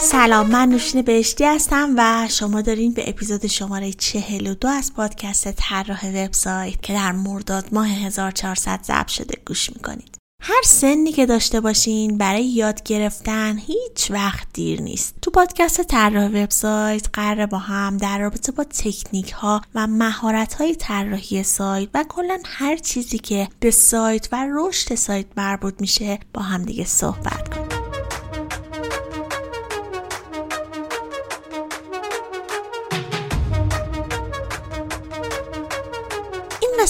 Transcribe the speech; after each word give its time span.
سلام 0.00 0.46
من 0.46 0.68
نوشین 0.68 1.02
بهشتی 1.02 1.44
هستم 1.44 1.94
و 1.96 2.28
شما 2.30 2.60
دارین 2.60 2.92
به 2.92 3.08
اپیزود 3.08 3.46
شماره 3.46 3.92
42 3.92 4.68
از 4.68 4.94
پادکست 4.94 5.52
طراح 5.52 6.06
وبسایت 6.06 6.82
که 6.82 6.92
در 6.92 7.12
مرداد 7.12 7.64
ماه 7.72 7.88
1400 7.88 8.80
ضبط 8.82 9.08
شده 9.08 9.34
گوش 9.46 9.70
می‌کنید. 9.70 10.16
هر 10.42 10.62
سنی 10.64 11.12
که 11.12 11.26
داشته 11.26 11.60
باشین 11.60 12.18
برای 12.18 12.44
یاد 12.44 12.82
گرفتن 12.82 13.58
هیچ 13.58 14.10
وقت 14.10 14.48
دیر 14.52 14.82
نیست. 14.82 15.14
تو 15.22 15.30
پادکست 15.30 15.82
طراح 15.82 16.26
وبسایت 16.26 17.06
قراره 17.12 17.46
با 17.46 17.58
هم 17.58 17.96
در 17.96 18.18
رابطه 18.18 18.52
با 18.52 18.64
تکنیک 18.64 19.32
ها 19.32 19.62
و 19.74 19.86
مهارت 19.86 20.54
های 20.54 20.74
طراحی 20.74 21.42
سایت 21.42 21.88
و 21.94 22.04
کلا 22.08 22.38
هر 22.44 22.76
چیزی 22.76 23.18
که 23.18 23.48
به 23.60 23.70
سایت 23.70 24.28
و 24.32 24.46
رشد 24.50 24.94
سایت 24.94 25.26
مربوط 25.36 25.74
میشه 25.80 26.18
با 26.34 26.42
هم 26.42 26.62
دیگه 26.62 26.84
صحبت 26.84 27.54
کنیم. 27.54 27.77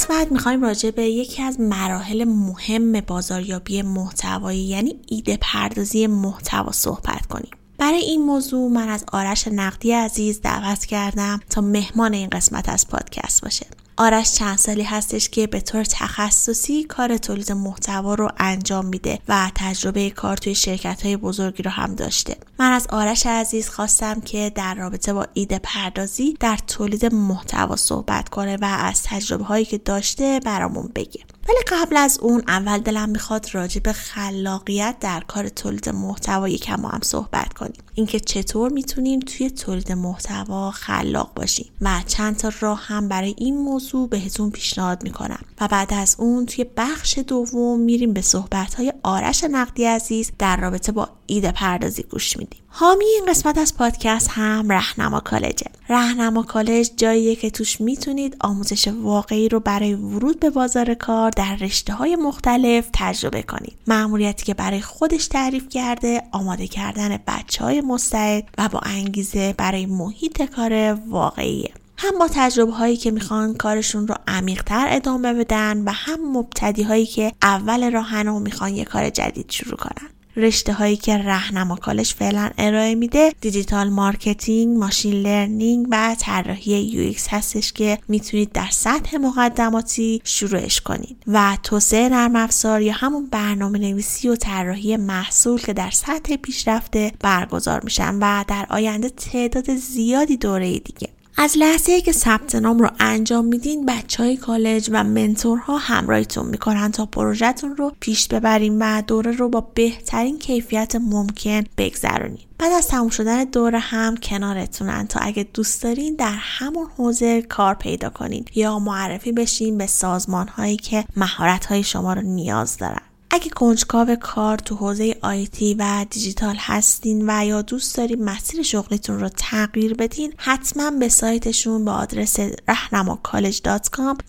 قسمت 0.08 0.32
می‌خوایم 0.32 0.62
راجع 0.62 0.90
به 0.90 1.02
یکی 1.02 1.42
از 1.42 1.60
مراحل 1.60 2.24
مهم 2.24 3.00
بازاریابی 3.00 3.82
محتوایی 3.82 4.60
یعنی 4.60 5.00
ایده 5.06 5.38
پردازی 5.40 6.06
محتوا 6.06 6.72
صحبت 6.72 7.26
کنیم. 7.26 7.50
برای 7.78 7.98
این 7.98 8.22
موضوع 8.22 8.70
من 8.70 8.88
از 8.88 9.04
آرش 9.12 9.48
نقدی 9.48 9.92
عزیز 9.92 10.40
دعوت 10.40 10.84
کردم 10.84 11.40
تا 11.50 11.60
مهمان 11.60 12.14
این 12.14 12.28
قسمت 12.28 12.68
از 12.68 12.88
پادکست 12.88 13.42
باشه. 13.42 13.66
آرش 14.00 14.32
چند 14.32 14.58
سالی 14.58 14.82
هستش 14.82 15.28
که 15.28 15.46
به 15.46 15.60
طور 15.60 15.84
تخصصی 15.84 16.84
کار 16.84 17.16
تولید 17.16 17.52
محتوا 17.52 18.14
رو 18.14 18.30
انجام 18.38 18.86
میده 18.86 19.18
و 19.28 19.50
تجربه 19.54 20.10
کار 20.10 20.36
توی 20.36 20.54
شرکت 20.54 21.06
های 21.06 21.16
بزرگی 21.16 21.62
رو 21.62 21.70
هم 21.70 21.94
داشته. 21.94 22.36
من 22.58 22.72
از 22.72 22.86
آرش 22.86 23.26
عزیز 23.26 23.68
خواستم 23.68 24.20
که 24.20 24.52
در 24.54 24.74
رابطه 24.74 25.12
با 25.12 25.26
ایده 25.34 25.58
پردازی 25.62 26.36
در 26.40 26.58
تولید 26.66 27.14
محتوا 27.14 27.76
صحبت 27.76 28.28
کنه 28.28 28.56
و 28.56 28.64
از 28.64 29.02
تجربه 29.02 29.44
هایی 29.44 29.64
که 29.64 29.78
داشته 29.78 30.40
برامون 30.44 30.90
بگه. 30.94 31.20
ولی 31.48 31.58
قبل 31.68 31.96
از 31.96 32.18
اون 32.18 32.42
اول 32.48 32.78
دلم 32.78 33.08
می‌خواد 33.08 33.46
راجع 33.52 33.80
به 33.80 33.92
خلاقیت 33.92 34.96
در 35.00 35.20
کار 35.20 35.48
تولید 35.48 35.88
محتوا 35.88 36.48
یکم 36.48 36.86
هم 36.86 37.00
صحبت 37.02 37.52
کنیم. 37.52 37.82
اینکه 37.94 38.20
چطور 38.20 38.72
می‌تونیم 38.72 39.20
توی 39.20 39.50
تولید 39.50 39.92
محتوا 39.92 40.70
خلاق 40.70 41.34
باشیم 41.34 41.66
و 41.80 42.02
چند 42.06 42.36
تا 42.36 42.52
راه 42.60 42.86
هم 42.86 43.08
برای 43.08 43.34
این 43.38 43.58
موضوع 43.58 44.08
بهتون 44.08 44.50
پیشنهاد 44.50 45.02
می‌کنم. 45.02 45.40
و 45.60 45.68
بعد 45.68 45.94
از 45.94 46.16
اون 46.18 46.46
توی 46.46 46.66
بخش 46.76 47.18
دوم 47.18 47.80
میریم 47.80 48.12
به 48.12 48.20
صحبت 48.20 48.74
های 48.74 48.92
آرش 49.02 49.44
نقدی 49.44 49.84
عزیز 49.84 50.32
در 50.38 50.56
رابطه 50.56 50.92
با 50.92 51.08
ایده 51.26 51.52
پردازی 51.52 52.02
گوش 52.02 52.36
میدیم. 52.36 52.62
حامی 52.80 53.04
این 53.04 53.26
قسمت 53.28 53.58
از 53.58 53.76
پادکست 53.76 54.28
هم 54.30 54.72
رهنما 54.72 55.20
کالجه. 55.20 55.66
رهنما 55.88 56.42
کالج 56.42 56.90
جاییه 56.96 57.36
که 57.36 57.50
توش 57.50 57.80
می‌تونید 57.80 58.36
آموزش 58.40 58.88
واقعی 58.88 59.48
رو 59.48 59.60
برای 59.60 59.94
ورود 59.94 60.40
به 60.40 60.50
بازار 60.50 60.94
کار 60.94 61.30
در 61.30 61.56
رشته 61.56 61.92
های 61.92 62.16
مختلف 62.16 62.88
تجربه 62.92 63.42
کنید. 63.42 63.76
معمولیتی 63.86 64.44
که 64.44 64.54
برای 64.54 64.80
خودش 64.80 65.26
تعریف 65.26 65.68
کرده 65.68 66.22
آماده 66.32 66.66
کردن 66.66 67.18
بچه 67.26 67.64
های 67.64 67.80
مستعد 67.80 68.44
و 68.58 68.68
با 68.68 68.78
انگیزه 68.78 69.54
برای 69.58 69.86
محیط 69.86 70.42
کار 70.42 70.92
واقعیه. 70.92 71.70
هم 71.96 72.18
با 72.18 72.28
تجربه 72.32 72.72
هایی 72.72 72.96
که 72.96 73.10
می‌خوان 73.10 73.54
کارشون 73.54 74.08
رو 74.08 74.14
عمیقتر 74.28 74.86
ادامه 74.90 75.34
بدن 75.34 75.82
و 75.84 75.92
هم 75.92 76.36
مبتدی 76.36 76.82
هایی 76.82 77.06
که 77.06 77.32
اول 77.42 77.92
راهن 77.92 78.28
و 78.28 78.40
می‌خوان 78.40 78.74
یه 78.74 78.84
کار 78.84 79.10
جدید 79.10 79.50
شروع 79.50 79.76
کنن. 79.76 80.08
رشته 80.38 80.72
هایی 80.72 80.96
که 80.96 81.18
رهنما 81.18 81.76
کالج 81.76 82.12
فعلا 82.12 82.50
ارائه 82.58 82.94
میده 82.94 83.32
digital 83.40 83.88
marketing، 83.88 84.78
machine 84.78 85.12
learning 85.12 85.86
و 85.90 86.16
طراحی 86.18 86.80
UI 86.80 87.12
هستش 87.30 87.72
که 87.72 87.98
می‌تونید 88.08 88.52
در 88.52 88.68
سطح 88.70 89.16
مقدماتی 89.16 90.20
شروعش 90.24 90.80
کنید. 90.80 91.22
و 91.26 91.58
توسعه 91.62 92.08
نرم 92.08 92.36
افزار 92.36 92.82
یا 92.82 92.92
همون 92.92 93.26
برنامه 93.26 93.78
نویسی 93.78 94.28
و 94.28 94.36
طراحی 94.36 94.96
محصول 94.96 95.60
که 95.60 95.72
در 95.72 95.90
سطح 95.90 96.36
پیشرفته 96.36 97.12
برگزار 97.20 97.80
میشن 97.84 98.14
و 98.20 98.44
در 98.48 98.66
آینده 98.70 99.08
تعداد 99.08 99.74
زیادی 99.74 100.36
دوره 100.36 100.78
دیگه. 100.78 101.08
از 101.40 101.58
لحظه 101.58 102.00
که 102.00 102.12
ثبت 102.12 102.54
نام 102.54 102.78
رو 102.78 102.90
انجام 103.00 103.44
میدین 103.44 103.86
بچه 103.86 104.22
های 104.22 104.36
کالج 104.36 104.90
و 104.92 105.04
منتورها 105.04 105.78
همراهیتون 105.78 106.46
می‌کنن 106.46 106.92
تا 106.92 107.06
پروژهتون 107.06 107.76
رو 107.76 107.92
پیش 108.00 108.28
ببرین 108.28 108.78
و 108.78 109.02
دوره 109.02 109.32
رو 109.32 109.48
با 109.48 109.60
بهترین 109.74 110.38
کیفیت 110.38 110.96
ممکن 110.96 111.64
بگذرونین. 111.76 112.38
بعد 112.58 112.72
از 112.72 112.88
تموم 112.88 113.08
شدن 113.08 113.44
دوره 113.44 113.78
هم 113.78 114.16
کنارتونن 114.16 115.06
تا 115.06 115.20
اگه 115.20 115.46
دوست 115.54 115.82
دارین 115.82 116.14
در 116.14 116.34
همون 116.38 116.86
حوزه 116.96 117.42
کار 117.42 117.74
پیدا 117.74 118.10
کنین 118.10 118.44
یا 118.54 118.78
معرفی 118.78 119.32
بشین 119.32 119.78
به 119.78 119.86
سازمان 119.86 120.48
هایی 120.48 120.76
که 120.76 121.04
مهارت 121.16 121.66
های 121.66 121.82
شما 121.82 122.12
رو 122.12 122.22
نیاز 122.22 122.76
دارن. 122.76 123.07
اگه 123.30 123.50
کنجکاو 123.50 124.16
کار 124.16 124.58
تو 124.58 124.74
حوزه 124.74 125.16
آیتی 125.22 125.74
و 125.74 126.06
دیجیتال 126.10 126.56
هستین 126.58 127.30
و 127.30 127.46
یا 127.46 127.62
دوست 127.62 127.96
دارین 127.96 128.24
مسیر 128.24 128.62
شغلیتون 128.62 129.20
رو 129.20 129.28
تغییر 129.28 129.94
بدین 129.94 130.32
حتما 130.36 130.90
به 130.90 131.08
سایتشون 131.08 131.84
با 131.84 131.92
آدرس 131.92 132.36
رهنما 132.68 133.20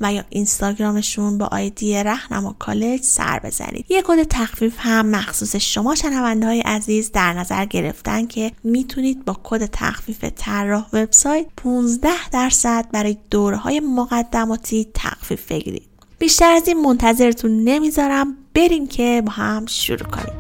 و 0.02 0.14
یا 0.14 0.24
اینستاگرامشون 0.30 1.38
با 1.38 1.46
آیدی 1.46 2.04
رهنما 2.04 2.56
کالج 2.60 3.02
سر 3.02 3.40
بزنید 3.44 3.86
یه 3.90 4.02
کد 4.06 4.24
تخفیف 4.24 4.76
هم 4.78 5.06
مخصوص 5.06 5.56
شما 5.56 5.96
شنونده 5.96 6.46
های 6.46 6.62
عزیز 6.62 7.12
در 7.12 7.34
نظر 7.34 7.66
گرفتن 7.66 8.26
که 8.26 8.52
می‌تونید 8.64 9.26
با 9.26 9.38
کد 9.44 9.66
تخفیف 9.66 10.26
طراح 10.36 10.88
وبسایت 10.94 11.46
15 11.58 12.30
درصد 12.32 12.86
برای 12.92 13.18
دوره 13.32 13.58
های 13.58 13.80
مقدماتی 13.80 14.88
تخفیف 14.94 15.52
بگیرید. 15.52 15.90
بیشتر 16.20 16.52
از 16.52 16.68
این 16.68 16.82
منتظرتون 16.82 17.64
نمی‌ذارم. 17.64 18.36
بریم 18.54 18.88
که 18.88 19.24
با 19.26 19.32
هم 19.32 19.66
شروع 19.66 20.10
کنیم. 20.10 20.40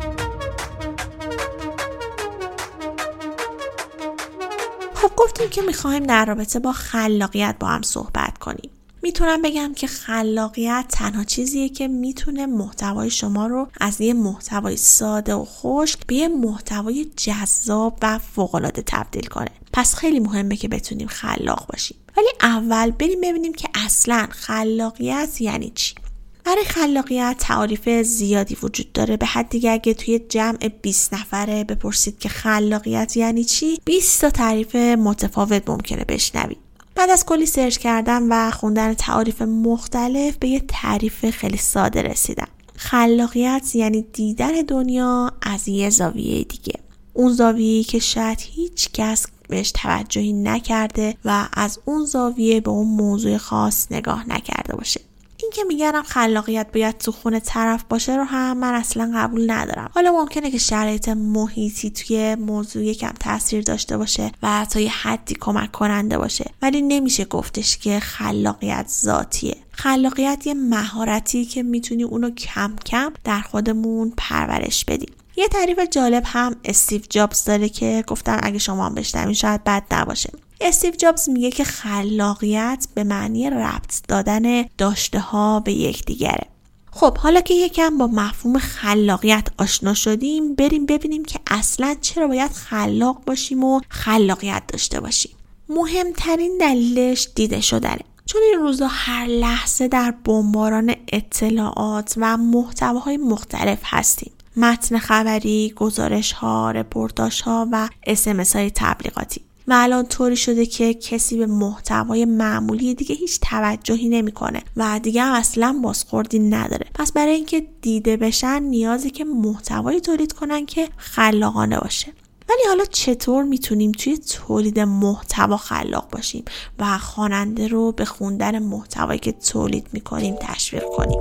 خب 4.93 5.11
گفتیم 5.17 5.49
که 5.49 5.61
می‌خوایم 5.61 6.03
در 6.03 6.25
رابطه 6.25 6.59
با 6.59 6.71
خلاقیت 6.71 7.55
با 7.59 7.67
هم 7.67 7.81
صحبت 7.81 8.37
کنیم. 8.37 8.69
می‌تونم 9.01 9.41
بگم 9.41 9.73
که 9.73 9.87
خلاقیت 9.87 10.85
تنها 10.89 11.23
چیزیه 11.23 11.69
که 11.69 11.87
می‌تونه 11.87 12.45
محتوای 12.45 13.09
شما 13.09 13.47
رو 13.47 13.67
از 13.81 14.01
یه 14.01 14.13
محتوای 14.13 14.77
ساده 14.77 15.33
و 15.33 15.45
خشک 15.45 15.99
به 16.07 16.15
یه 16.15 16.27
محتوای 16.27 17.05
جذاب 17.15 17.97
و 18.01 18.19
فوقالعاده 18.19 18.83
تبدیل 18.85 19.25
کنه. 19.25 19.51
پس 19.73 19.95
خیلی 19.95 20.19
مهمه 20.19 20.55
که 20.55 20.67
بتونیم 20.67 21.07
خلاق 21.07 21.65
باشیم. 21.67 21.97
ولی 22.19 22.29
اول 22.41 22.91
بریم 22.91 23.21
ببینیم 23.21 23.53
که 23.53 23.69
اصلا 23.85 24.27
خلاقیت 24.31 25.41
یعنی 25.41 25.71
چی. 25.75 25.95
برای 26.43 26.63
خلاقیت 26.63 27.35
تعاریف 27.39 27.89
زیادی 27.89 28.57
وجود 28.63 28.91
داره. 28.91 29.17
به 29.17 29.25
حد 29.25 29.49
دیگه 29.49 29.71
اگه 29.71 29.93
توی 29.93 30.19
جمع 30.19 30.67
20 30.81 31.13
نفره 31.13 31.63
بپرسید 31.63 32.19
که 32.19 32.29
خلاقیت 32.29 33.17
یعنی 33.17 33.43
چی 33.43 33.81
20 33.85 34.21
تا 34.21 34.29
تعریف 34.29 34.75
متفاوت 34.75 35.69
ممکنه 35.69 36.05
بشنوید. 36.05 36.57
بعد 36.95 37.09
از 37.09 37.25
کلی 37.25 37.45
سرچ 37.45 37.77
کردم 37.77 38.27
و 38.29 38.51
خوندن 38.51 38.93
تعاریف 38.93 39.41
مختلف 39.41 40.37
به 40.37 40.47
یه 40.47 40.59
تعریف 40.67 41.29
خیلی 41.29 41.57
ساده 41.57 42.01
رسیدم. 42.01 42.47
خلاقیت 42.75 43.75
یعنی 43.75 44.05
دیدن 44.13 44.51
دنیا 44.51 45.31
از 45.41 45.67
یه 45.67 45.89
زاویه 45.89 46.43
دیگه. 46.43 46.73
اون 47.13 47.33
زاویه‌ای 47.33 47.83
که 47.83 47.99
شاید 47.99 48.39
هیچ 48.41 48.89
کس 48.93 49.25
بهش 49.49 49.71
توجهی 49.71 50.33
نکرده 50.33 51.15
و 51.25 51.47
از 51.53 51.79
اون 51.85 52.05
زاویه 52.05 52.61
به 52.61 52.69
اون 52.69 52.87
موضوع 52.87 53.37
خاص 53.37 53.87
نگاه 53.91 54.29
نکرده 54.29 54.75
باشه. 54.75 55.01
این 55.41 55.51
که 55.51 55.63
میگنم 55.63 56.03
خلاقیت 56.03 56.67
باید 56.73 56.97
تو 56.97 57.11
خونه 57.11 57.39
طرف 57.39 57.83
باشه 57.89 58.15
رو 58.15 58.23
هم 58.23 58.57
من 58.57 58.73
اصلا 58.73 59.11
قبول 59.15 59.51
ندارم. 59.51 59.91
حالا 59.93 60.11
ممکنه 60.11 60.51
که 60.51 60.57
شرایط 60.57 61.09
محیطی 61.09 61.89
توی 61.89 62.35
موضوع 62.35 62.83
یکم 62.83 63.13
تاثیر 63.19 63.61
داشته 63.61 63.97
باشه 63.97 64.31
و 64.43 64.67
تا 64.69 64.79
یه 64.79 64.91
حدی 64.91 65.35
کمک 65.39 65.71
کننده 65.71 66.17
باشه. 66.17 66.51
ولی 66.61 66.81
نمیشه 66.81 67.25
گفتش 67.25 67.77
که 67.77 67.99
خلاقیت 67.99 68.87
ذاتیه. 68.87 69.55
خلاقیت 69.71 70.47
یه 70.47 70.53
مهارتی 70.53 71.45
که 71.45 71.63
می‌تونی 71.63 72.03
اونو 72.03 72.29
کم 72.29 72.75
کم 72.85 73.13
در 73.23 73.41
خودمون 73.41 74.13
پرورش 74.17 74.85
بدیم 74.85 75.13
یه 75.39 75.47
تعریف 75.47 75.79
جالب 75.79 76.23
هم 76.25 76.55
استیو 76.65 77.01
جابز 77.09 77.43
داره 77.43 77.69
که 77.69 78.03
گفتم 78.07 78.39
اگه 78.43 78.57
شما 78.57 78.85
هم 78.85 78.95
بشنوین 78.95 79.33
شاید 79.33 79.63
بد 79.63 79.83
نباشه. 79.91 80.29
استیو 80.61 80.91
جابز 80.91 81.29
میگه 81.29 81.51
که 81.51 81.63
خلاقیت 81.63 82.87
به 82.93 83.03
معنی 83.03 83.49
ربط 83.49 84.01
دادن 84.07 84.63
داشته 84.77 85.19
ها 85.19 85.59
به 85.59 85.73
یکدیگره. 85.73 86.47
خب 86.91 87.17
حالا 87.17 87.41
که 87.41 87.53
یکم 87.53 87.97
با 87.97 88.07
مفهوم 88.07 88.57
خلاقیت 88.57 89.47
آشنا 89.57 89.93
شدیم 89.93 90.55
بریم 90.55 90.85
ببینیم 90.85 91.25
که 91.25 91.39
اصلا 91.47 91.95
چرا 92.01 92.27
باید 92.27 92.51
خلاق 92.51 93.23
باشیم 93.25 93.63
و 93.63 93.81
خلاقیت 93.89 94.63
داشته 94.67 94.99
باشیم. 94.99 95.31
مهمترین 95.69 96.57
دلیلش 96.59 97.27
دیده 97.35 97.61
شدنه. 97.61 97.99
چون 98.25 98.41
این 98.41 98.59
روزا 98.59 98.87
هر 98.87 99.25
لحظه 99.25 99.87
در 99.87 100.11
بمباران 100.11 100.95
اطلاعات 101.07 102.13
و 102.17 102.37
محتواهای 102.37 103.17
مختلف 103.17 103.79
هستیم. 103.83 104.31
متن 104.59 104.97
خبری، 104.97 105.73
گزارش 105.75 106.31
ها، 106.31 106.71
رپورتاش 106.71 107.41
ها 107.41 107.67
و 107.71 107.89
اسمس 108.07 108.55
های 108.55 108.71
تبلیغاتی. 108.75 109.41
و 109.67 109.73
الان 109.75 110.05
طوری 110.05 110.35
شده 110.35 110.65
که 110.65 110.93
کسی 110.93 111.37
به 111.37 111.45
محتوای 111.45 112.25
معمولی 112.25 112.95
دیگه 112.95 113.15
هیچ 113.15 113.39
توجهی 113.39 114.09
نمی‌کنه 114.09 114.61
و 114.77 114.99
دیگه 115.03 115.21
هم 115.21 115.33
اصلا 115.33 115.79
بازخوردی 115.83 116.39
نداره. 116.39 116.87
پس 116.93 117.11
برای 117.11 117.33
اینکه 117.33 117.67
دیده 117.81 118.17
بشن 118.17 118.63
نیازی 118.63 119.09
که 119.09 119.25
محتوایی 119.25 120.01
تولید 120.01 120.33
کنن 120.33 120.65
که 120.65 120.89
خلاقانه 120.97 121.79
باشه. 121.79 122.07
ولی 122.49 122.61
حالا 122.67 122.85
چطور 122.85 123.43
می‌تونیم 123.43 123.91
توی 123.91 124.17
تولید 124.17 124.79
محتوا 124.79 125.57
خلاق 125.57 126.09
باشیم 126.11 126.45
و 126.79 126.97
خواننده 126.97 127.67
رو 127.67 127.91
به 127.91 128.05
خوندن 128.05 128.59
محتوایی 128.59 129.19
که 129.19 129.31
تولید 129.31 129.87
می‌کنیم 129.93 130.35
تشویق 130.41 130.83
کنیم؟ 130.97 131.19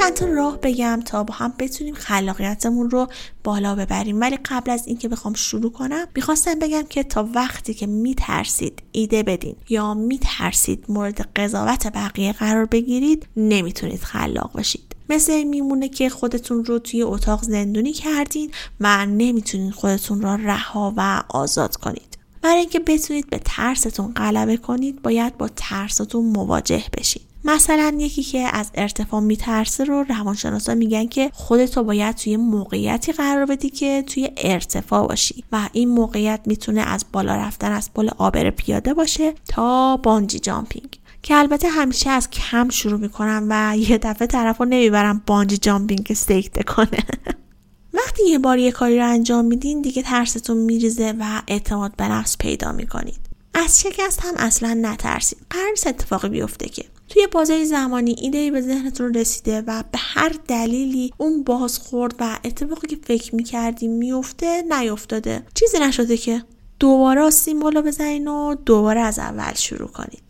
چند 0.00 0.14
تا 0.14 0.26
راه 0.26 0.56
بگم 0.56 1.00
تا 1.04 1.24
با 1.24 1.34
هم 1.34 1.52
بتونیم 1.58 1.94
خلاقیتمون 1.94 2.90
رو 2.90 3.08
بالا 3.44 3.74
ببریم. 3.74 4.20
ولی 4.20 4.38
قبل 4.44 4.70
از 4.70 4.86
اینکه 4.86 5.08
بخوام 5.08 5.34
شروع 5.34 5.72
کنم 5.72 6.06
می‌خواستم 6.14 6.58
بگم 6.58 6.82
که 6.82 7.02
تا 7.02 7.28
وقتی 7.34 7.74
که 7.74 7.86
میترسید 7.86 8.82
ایده 8.92 9.22
بدین 9.22 9.56
یا 9.68 9.94
میترسید 9.94 10.84
مورد 10.88 11.20
قضاوت 11.36 11.86
بقیه 11.86 12.32
قرار 12.32 12.64
بگیرید 12.64 13.26
نمی‌تونید 13.36 14.00
خلاق 14.00 14.52
باشید 14.52 14.96
مثل 15.08 15.44
میمونه 15.44 15.88
که 15.88 16.08
خودتون 16.08 16.64
رو 16.64 16.78
توی 16.78 17.02
اتاق 17.02 17.42
زندونی 17.42 17.92
کردین 17.92 18.50
و 18.80 19.06
نمی‌تونید 19.06 19.72
خودتون 19.72 20.20
را 20.20 20.34
رها 20.34 20.94
و 20.96 21.22
آزاد 21.28 21.76
کنید. 21.76 22.18
برای 22.42 22.60
اینکه 22.60 22.78
بتونید 22.78 23.30
به 23.30 23.40
ترستون 23.44 24.12
غلبه 24.12 24.56
کنید 24.56 25.02
باید 25.02 25.38
با 25.38 25.48
ترستون 25.56 26.26
مواجه 26.26 26.84
بشید 26.98 27.29
مثلا 27.44 27.96
یکی 27.98 28.22
که 28.22 28.38
از 28.38 28.70
ارتفاع 28.74 29.20
میترسه 29.20 29.84
رو 29.84 30.04
روانشناسا 30.08 30.74
میگن 30.74 31.06
که 31.06 31.30
خودتو 31.34 31.84
باید 31.84 32.16
توی 32.16 32.36
موقعیتی 32.36 33.12
قرار 33.12 33.46
بدی 33.46 33.70
که 33.70 34.04
توی 34.06 34.30
ارتفاع 34.36 35.08
باشی 35.08 35.44
و 35.52 35.68
این 35.72 35.88
موقعیت 35.88 36.40
می‌تونه 36.46 36.80
از 36.80 37.04
بالا 37.12 37.36
رفتن 37.36 37.72
از 37.72 37.92
پل 37.94 38.10
آبر 38.18 38.50
پیاده 38.50 38.94
باشه 38.94 39.34
تا 39.48 39.96
بانجی 39.96 40.38
جامپینگ. 40.38 41.00
که 41.22 41.36
البته 41.36 41.68
همیشه 41.68 42.10
از 42.10 42.30
کم 42.30 42.68
شروع 42.68 43.00
می‌کنم 43.00 43.46
و 43.50 43.76
یه 43.76 43.98
دفعه 43.98 44.26
طرف 44.26 44.58
رو 44.58 44.64
نمی‌برم 44.64 45.22
بانجی 45.26 45.56
جامپینگ 45.56 46.12
سیکته 46.12 46.62
کنه. 46.62 47.04
وقتی 47.98 48.28
یه 48.28 48.38
بار 48.38 48.58
یه 48.58 48.72
کاری 48.72 48.98
رو 48.98 49.08
انجام 49.08 49.44
میدین 49.44 49.82
دیگه 49.82 50.02
ترستون 50.02 50.56
میریزه 50.56 51.14
و 51.20 51.42
اعتماد 51.48 51.96
به 51.96 52.08
نفس 52.08 52.36
پیدا 52.38 52.72
می‌کنید. 52.72 53.20
از 53.54 53.80
شکست 53.80 54.20
هم 54.22 54.34
اصلا 54.36 54.78
نترسید. 54.82 55.38
قرار 55.50 55.72
اتفاقی 55.86 56.28
بیفته 56.28 56.68
که 56.68 56.84
توی 57.10 57.26
بازه 57.26 57.64
زمانی 57.64 58.16
ایده 58.18 58.50
به 58.50 58.60
ذهنتون 58.60 59.14
رسیده 59.14 59.60
و 59.60 59.82
به 59.92 59.98
هر 59.98 60.36
دلیلی 60.48 61.12
اون 61.16 61.42
بازخورد 61.42 62.14
و 62.18 62.38
اتفاقی 62.44 62.86
که 62.86 62.98
فکر 63.04 63.34
می‌کردیم 63.34 63.92
میفته 63.92 64.62
نیفتاده 64.62 65.42
چیزی 65.54 65.78
نشده 65.78 66.16
که 66.16 66.44
دوباره 66.80 67.30
سیمبول 67.30 67.74
رو 67.76 67.82
بزنین 67.82 68.28
و 68.28 68.54
دوباره 68.54 69.00
از 69.00 69.18
اول 69.18 69.54
شروع 69.54 69.88
کنید. 69.88 70.29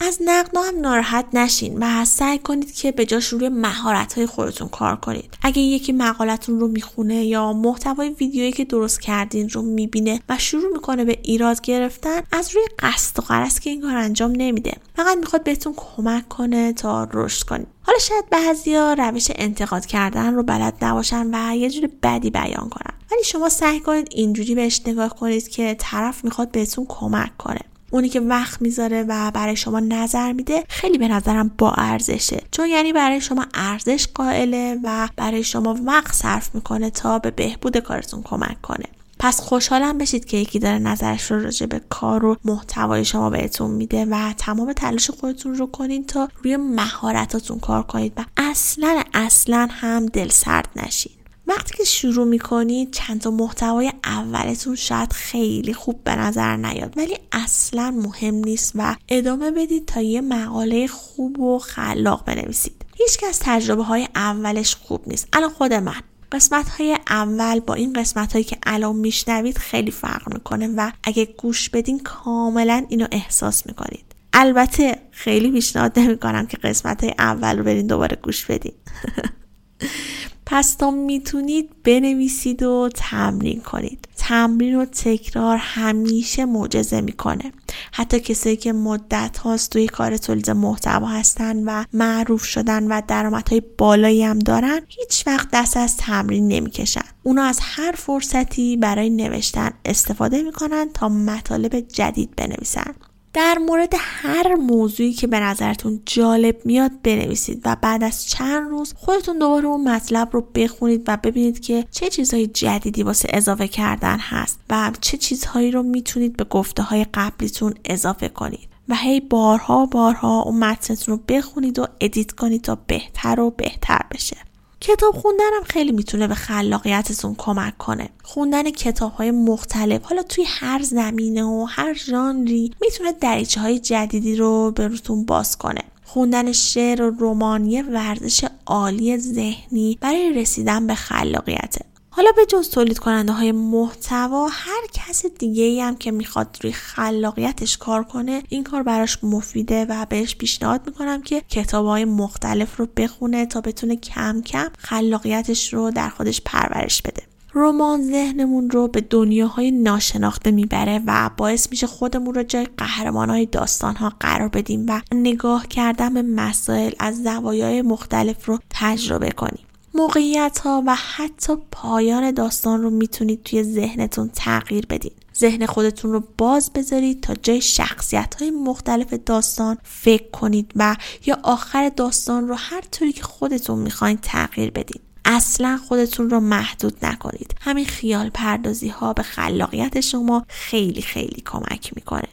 از 0.00 0.18
نقدها 0.24 0.62
هم 0.62 0.80
ناراحت 0.80 1.26
نشین 1.32 1.78
و 1.78 2.04
سعی 2.04 2.38
کنید 2.38 2.74
که 2.74 2.92
به 2.92 3.06
جاش 3.06 3.26
روی 3.26 3.48
مهارت 3.48 4.12
های 4.12 4.26
خودتون 4.26 4.68
کار 4.68 4.96
کنید. 4.96 5.38
اگه 5.42 5.62
یکی 5.62 5.92
مقالتون 5.92 6.60
رو 6.60 6.68
می‌خونه 6.68 7.24
یا 7.24 7.52
محتوای 7.52 8.08
ویدیویی 8.08 8.52
که 8.52 8.64
درست 8.64 9.00
کردین 9.00 9.48
رو 9.48 9.62
می‌بینه 9.62 10.20
و 10.28 10.38
شروع 10.38 10.72
می‌کنه 10.72 11.04
به 11.04 11.18
ایراد 11.22 11.60
گرفتن 11.60 12.20
از 12.32 12.54
روی 12.54 12.64
قصد 12.78 13.18
و 13.18 13.22
قرص 13.22 13.58
که 13.58 13.70
این 13.70 13.80
کار 13.80 13.96
انجام 13.96 14.32
نمیده. 14.36 14.76
فقط 14.96 15.18
می‌خواد 15.18 15.44
بهتون 15.44 15.74
کمک 15.76 16.28
کنه 16.28 16.72
تا 16.72 17.08
رشد 17.12 17.46
کنید. 17.46 17.66
حالا 17.82 17.98
شاید 17.98 18.30
بعضیا 18.30 18.92
روش 18.92 19.28
انتقاد 19.34 19.86
کردن 19.86 20.34
رو 20.34 20.42
بلد 20.42 20.74
نباشن 20.82 21.30
و 21.34 21.56
یه 21.56 21.70
جور 21.70 21.90
بدی 22.02 22.30
بیان 22.30 22.68
کنن. 22.68 22.94
ولی 23.12 23.24
شما 23.24 23.48
سعی 23.48 23.80
کنید 23.80 24.08
اینجوری 24.10 24.54
بهش 24.54 24.80
نگاه 24.86 25.16
کنید 25.16 25.48
که 25.48 25.76
طرف 25.78 26.24
می‌خواد 26.24 26.50
بهتون 26.50 26.86
کمک 26.88 27.36
کنه. 27.36 27.60
اونی 27.90 28.08
که 28.08 28.20
وقت 28.20 28.62
می‌ذاره 28.62 29.04
و 29.08 29.30
برای 29.30 29.56
شما 29.56 29.80
نظر 29.80 30.32
میده 30.32 30.64
خیلی 30.68 30.98
به 30.98 31.08
نظرم 31.08 31.50
با 31.58 31.72
ارزشه. 31.72 32.42
چون 32.50 32.66
یعنی 32.66 32.92
برای 32.92 33.20
شما 33.20 33.46
ارزش 33.54 34.06
قائله 34.14 34.80
و 34.84 35.08
برای 35.16 35.44
شما 35.44 35.78
وقت 35.84 36.14
صرف 36.14 36.54
می‌کنه 36.54 36.90
تا 36.90 37.18
به 37.18 37.30
بهبود 37.30 37.76
کارتون 37.76 38.22
کمک 38.22 38.62
کنه. 38.62 38.84
پس 39.18 39.40
خوشحالم 39.40 39.98
بشید 39.98 40.24
که 40.24 40.36
یکی 40.36 40.58
داره 40.58 40.78
نظرش 40.78 41.30
رو 41.30 41.42
راجع 41.42 41.66
به 41.66 41.80
کار 41.88 42.24
و 42.24 42.36
محتوای 42.44 43.04
شما 43.04 43.30
بهتون 43.30 43.70
میده 43.70 44.04
و 44.04 44.32
تمام 44.38 44.72
تلاش 44.72 45.10
خودتون 45.10 45.54
رو 45.54 45.66
کنید 45.66 46.06
تا 46.06 46.28
روی 46.42 46.56
مهارتاتون 46.56 47.58
کار 47.58 47.82
کنید 47.82 48.12
و 48.16 48.24
اصلا 48.36 49.02
اصلا 49.14 49.68
هم 49.70 50.06
دل 50.06 50.28
سرد 50.28 50.68
نشید 50.76 51.17
وقتی 51.48 51.76
که 51.76 51.84
شروع 51.84 52.26
می‌کنید 52.26 52.90
چند 52.90 53.20
تا 53.20 53.30
محتوای 53.30 53.92
اولتون 54.04 54.76
شاید 54.76 55.12
خیلی 55.12 55.74
خوب 55.74 56.04
به 56.04 56.16
نظر 56.16 56.56
نیاد 56.56 56.94
ولی 56.96 57.18
اصلا 57.32 57.90
مهم 57.90 58.34
نیست 58.34 58.72
و 58.74 58.96
ادامه 59.08 59.50
بدید 59.50 59.86
تا 59.86 60.00
یه 60.00 60.20
مقاله 60.20 60.86
خوب 60.86 61.40
و 61.40 61.58
خلاق 61.58 62.24
بنویسید. 62.24 62.84
هیچکس 62.96 63.38
تجربه 63.42 63.82
های 63.82 64.08
اولش 64.14 64.74
خوب 64.74 65.02
نیست. 65.06 65.28
الان 65.32 65.50
خود 65.50 65.72
من. 65.72 66.02
قسمت 66.32 66.68
های 66.68 66.98
اول 67.08 67.60
با 67.60 67.74
این 67.74 67.92
قسمت 67.92 68.32
هایی 68.32 68.44
که 68.44 68.58
الان 68.62 68.96
میشنوید 68.96 69.58
خیلی 69.58 69.90
فرق 69.90 70.32
می‌کنه 70.34 70.68
و 70.76 70.90
اگه 71.04 71.24
گوش 71.24 71.68
بدین 71.68 72.00
کاملا 72.00 72.86
اینو 72.88 73.06
احساس 73.12 73.66
می‌کنید. 73.66 74.04
البته 74.32 74.98
خیلی 75.10 75.50
پیشنهاد 75.50 75.98
نمی‌کنم 75.98 76.46
که 76.46 76.56
قسمت 76.56 77.04
های 77.04 77.14
اول 77.18 77.58
رو 77.58 77.64
برین 77.64 77.86
دوباره 77.86 78.18
گوش 78.22 78.44
بدین. 78.44 78.72
پس 80.50 80.74
تا 80.74 80.90
می‌تونید 80.90 81.70
بنویسید 81.84 82.62
و 82.62 82.88
تمرین 82.94 83.60
کنید. 83.60 84.08
تمرین 84.16 84.74
و 84.74 84.84
تکرار 84.84 85.56
همیشه 85.56 86.44
معجزه 86.44 87.00
می‌کنه. 87.00 87.52
حتی 87.92 88.20
کسایی 88.20 88.56
که 88.56 88.72
مدت 88.72 89.38
هاست 89.38 89.70
توی 89.70 89.86
کار 89.86 90.16
تولید 90.16 90.50
محتوا 90.50 91.06
هستن 91.06 91.64
و 91.64 91.84
معروف 91.92 92.44
شدن 92.44 92.86
و 92.86 93.02
درآمدهای 93.08 93.62
بالایی 93.78 94.22
هم 94.22 94.38
دارن 94.38 94.80
هیچ 94.88 95.26
وقت 95.26 95.48
دست 95.52 95.76
از 95.76 95.96
تمرین 95.96 96.48
نمی‌کشن. 96.48 97.04
اونا 97.22 97.42
از 97.42 97.58
هر 97.62 97.92
فرصتی 97.92 98.76
برای 98.76 99.10
نوشتن 99.10 99.70
استفاده 99.84 100.42
می‌کنن 100.42 100.88
تا 100.94 101.08
مطالب 101.08 101.80
جدید 101.80 102.36
بنویسن. 102.36 102.94
در 103.38 103.58
مورد 103.58 103.94
هر 103.98 104.54
موضوعی 104.54 105.12
که 105.12 105.26
به 105.26 105.40
نظرتون 105.40 106.02
جالب 106.06 106.56
میاد 106.64 107.02
بنویسید 107.02 107.62
و 107.64 107.76
بعد 107.82 108.04
از 108.04 108.26
چند 108.26 108.70
روز 108.70 108.94
خودتون 108.96 109.38
دوباره 109.38 109.66
اون 109.66 109.88
مطلب 109.88 110.28
رو 110.32 110.40
بخونید 110.54 111.04
و 111.06 111.16
ببینید 111.16 111.60
که 111.60 111.84
چه 111.90 112.08
چیزهای 112.08 112.46
جدیدی 112.46 113.02
واسه 113.02 113.28
اضافه 113.32 113.68
کردن 113.68 114.18
هست 114.18 114.60
و 114.70 114.92
چه 115.00 115.16
چیزهایی 115.16 115.70
رو 115.70 115.82
می‌تونید 115.82 116.36
به 116.36 116.44
گفته 116.44 116.82
های 116.82 117.06
قبلیتون 117.14 117.74
اضافه 117.84 118.28
کنید. 118.28 118.68
و 118.88 118.94
هی 118.94 119.20
بارها 119.20 119.86
بارها 119.86 120.42
اون 120.42 120.58
متنتون 120.58 121.14
رو 121.14 121.22
بخونید 121.28 121.78
و 121.78 121.86
edit 122.00 122.32
کنید 122.32 122.62
تا 122.62 122.78
بهتر 122.86 123.40
و 123.40 123.50
بهتر 123.50 124.00
بشه. 124.10 124.36
کتاب 124.80 125.14
خوندن 125.14 125.50
هم 125.56 125.62
خیلی 125.62 125.92
می‌تونه 125.92 126.28
به 126.28 126.34
خلاقیتتون 126.34 127.34
کمک 127.38 127.78
کنه. 127.78 128.08
خوندن 128.22 128.70
کتاب 128.70 129.12
های 129.12 129.30
مختلف 129.30 130.02
حالا 130.02 130.22
توی 130.22 130.44
هر 130.48 130.82
زمینه 130.82 131.44
و 131.44 131.66
هر 131.68 131.94
ژانری 131.94 132.72
می‌تونه 132.80 133.12
دریچه 133.12 133.60
های 133.60 133.78
جدیدی 133.78 134.36
رو 134.36 134.70
به 134.70 134.88
روتون 134.88 135.24
باز 135.24 135.56
کنه. 135.56 135.82
خوندن 136.04 136.52
شعر 136.52 137.02
و 137.02 137.16
رمان 137.20 137.66
یه 137.66 137.82
ورزش 137.82 138.44
عالی 138.66 139.18
ذهنی 139.18 139.98
برای 140.00 140.32
رسیدن 140.32 140.86
به 140.86 140.94
خلاقیته. 140.94 141.84
حالا 142.18 142.32
به 142.36 142.46
جز 142.46 142.70
تولید 142.70 142.98
کننده 142.98 143.32
های 143.32 143.52
محتوا 143.52 144.48
هر 144.48 144.82
کس 144.92 145.26
دیگه 145.26 145.62
ای 145.62 145.80
هم 145.80 145.96
که 145.96 146.10
می‌خواد 146.10 146.58
روی 146.62 146.72
خلاقیتش 146.72 147.76
کار 147.76 148.04
کنه 148.04 148.42
این 148.48 148.64
کار 148.64 148.82
براش 148.82 149.18
مفیده 149.22 149.84
و 149.84 150.06
بهش 150.08 150.36
پیشنهاد 150.36 150.80
می‌کنم 150.86 151.22
که 151.22 151.40
کتاب 151.40 151.86
های 151.86 152.04
مختلف 152.04 152.76
رو 152.76 152.88
بخونه 152.96 153.46
تا 153.46 153.60
بتونه 153.60 153.96
کم 153.96 154.42
کم 154.42 154.68
خلاقیتش 154.78 155.74
رو 155.74 155.90
در 155.90 156.08
خودش 156.08 156.40
پرورش 156.44 157.02
بده 157.02 157.22
رمان 157.54 158.02
ذهنمون 158.02 158.70
رو 158.70 158.88
به 158.88 159.00
دنیاهای 159.00 159.70
ناشناخته 159.70 160.50
می‌بره 160.50 161.02
و 161.06 161.30
باعث 161.36 161.70
میشه 161.70 161.86
خودمون 161.86 162.34
رو 162.34 162.42
جای 162.42 162.68
قهرمان 162.76 163.30
های 163.30 163.46
داستان 163.46 163.96
ها 163.96 164.12
قرار 164.20 164.48
بدیم 164.48 164.86
و 164.88 165.00
نگاه 165.12 165.66
کردن 165.66 166.14
به 166.14 166.22
مسائل 166.22 166.92
از 166.98 167.22
زوایای 167.22 167.82
مختلف 167.82 168.46
رو 168.46 168.58
تجربه 168.70 169.30
کنیم. 169.30 169.67
موقعیت 169.98 170.58
ها 170.58 170.82
و 170.86 170.94
حتی 170.94 171.52
پایان 171.70 172.30
داستان 172.30 172.82
رو 172.82 172.90
می‌تونید 172.90 173.42
توی 173.42 173.62
ذهنتون 173.62 174.30
تغییر 174.34 174.86
بدین. 174.86 175.12
ذهن 175.36 175.66
خودتون 175.66 176.12
رو 176.12 176.22
باز 176.38 176.70
بذارید 176.72 177.20
تا 177.20 177.34
جای 177.34 177.60
شخصیت 177.60 178.34
های 178.34 178.50
مختلف 178.50 179.14
داستان 179.14 179.78
فکر 179.82 180.30
کنید 180.30 180.72
و 180.76 180.96
یا 181.26 181.38
آخر 181.42 181.88
داستان 181.88 182.48
رو 182.48 182.54
هر 182.54 182.80
طوری 182.80 183.12
که 183.12 183.22
خودتون 183.22 183.78
می‌خواین 183.78 184.18
تغییر 184.22 184.70
بدید. 184.70 185.00
اصلا 185.24 185.80
خودتون 185.88 186.30
رو 186.30 186.40
محدود 186.40 186.96
نکنید 187.02 187.54
همین 187.60 187.84
خیال 187.84 188.30
پردازی 188.30 188.88
ها 188.88 189.12
به 189.12 189.22
خلاقیت 189.22 190.00
شما 190.00 190.44
خیلی 190.48 191.02
خیلی 191.02 191.42
کمک 191.46 191.92
می‌کنه 191.96 192.28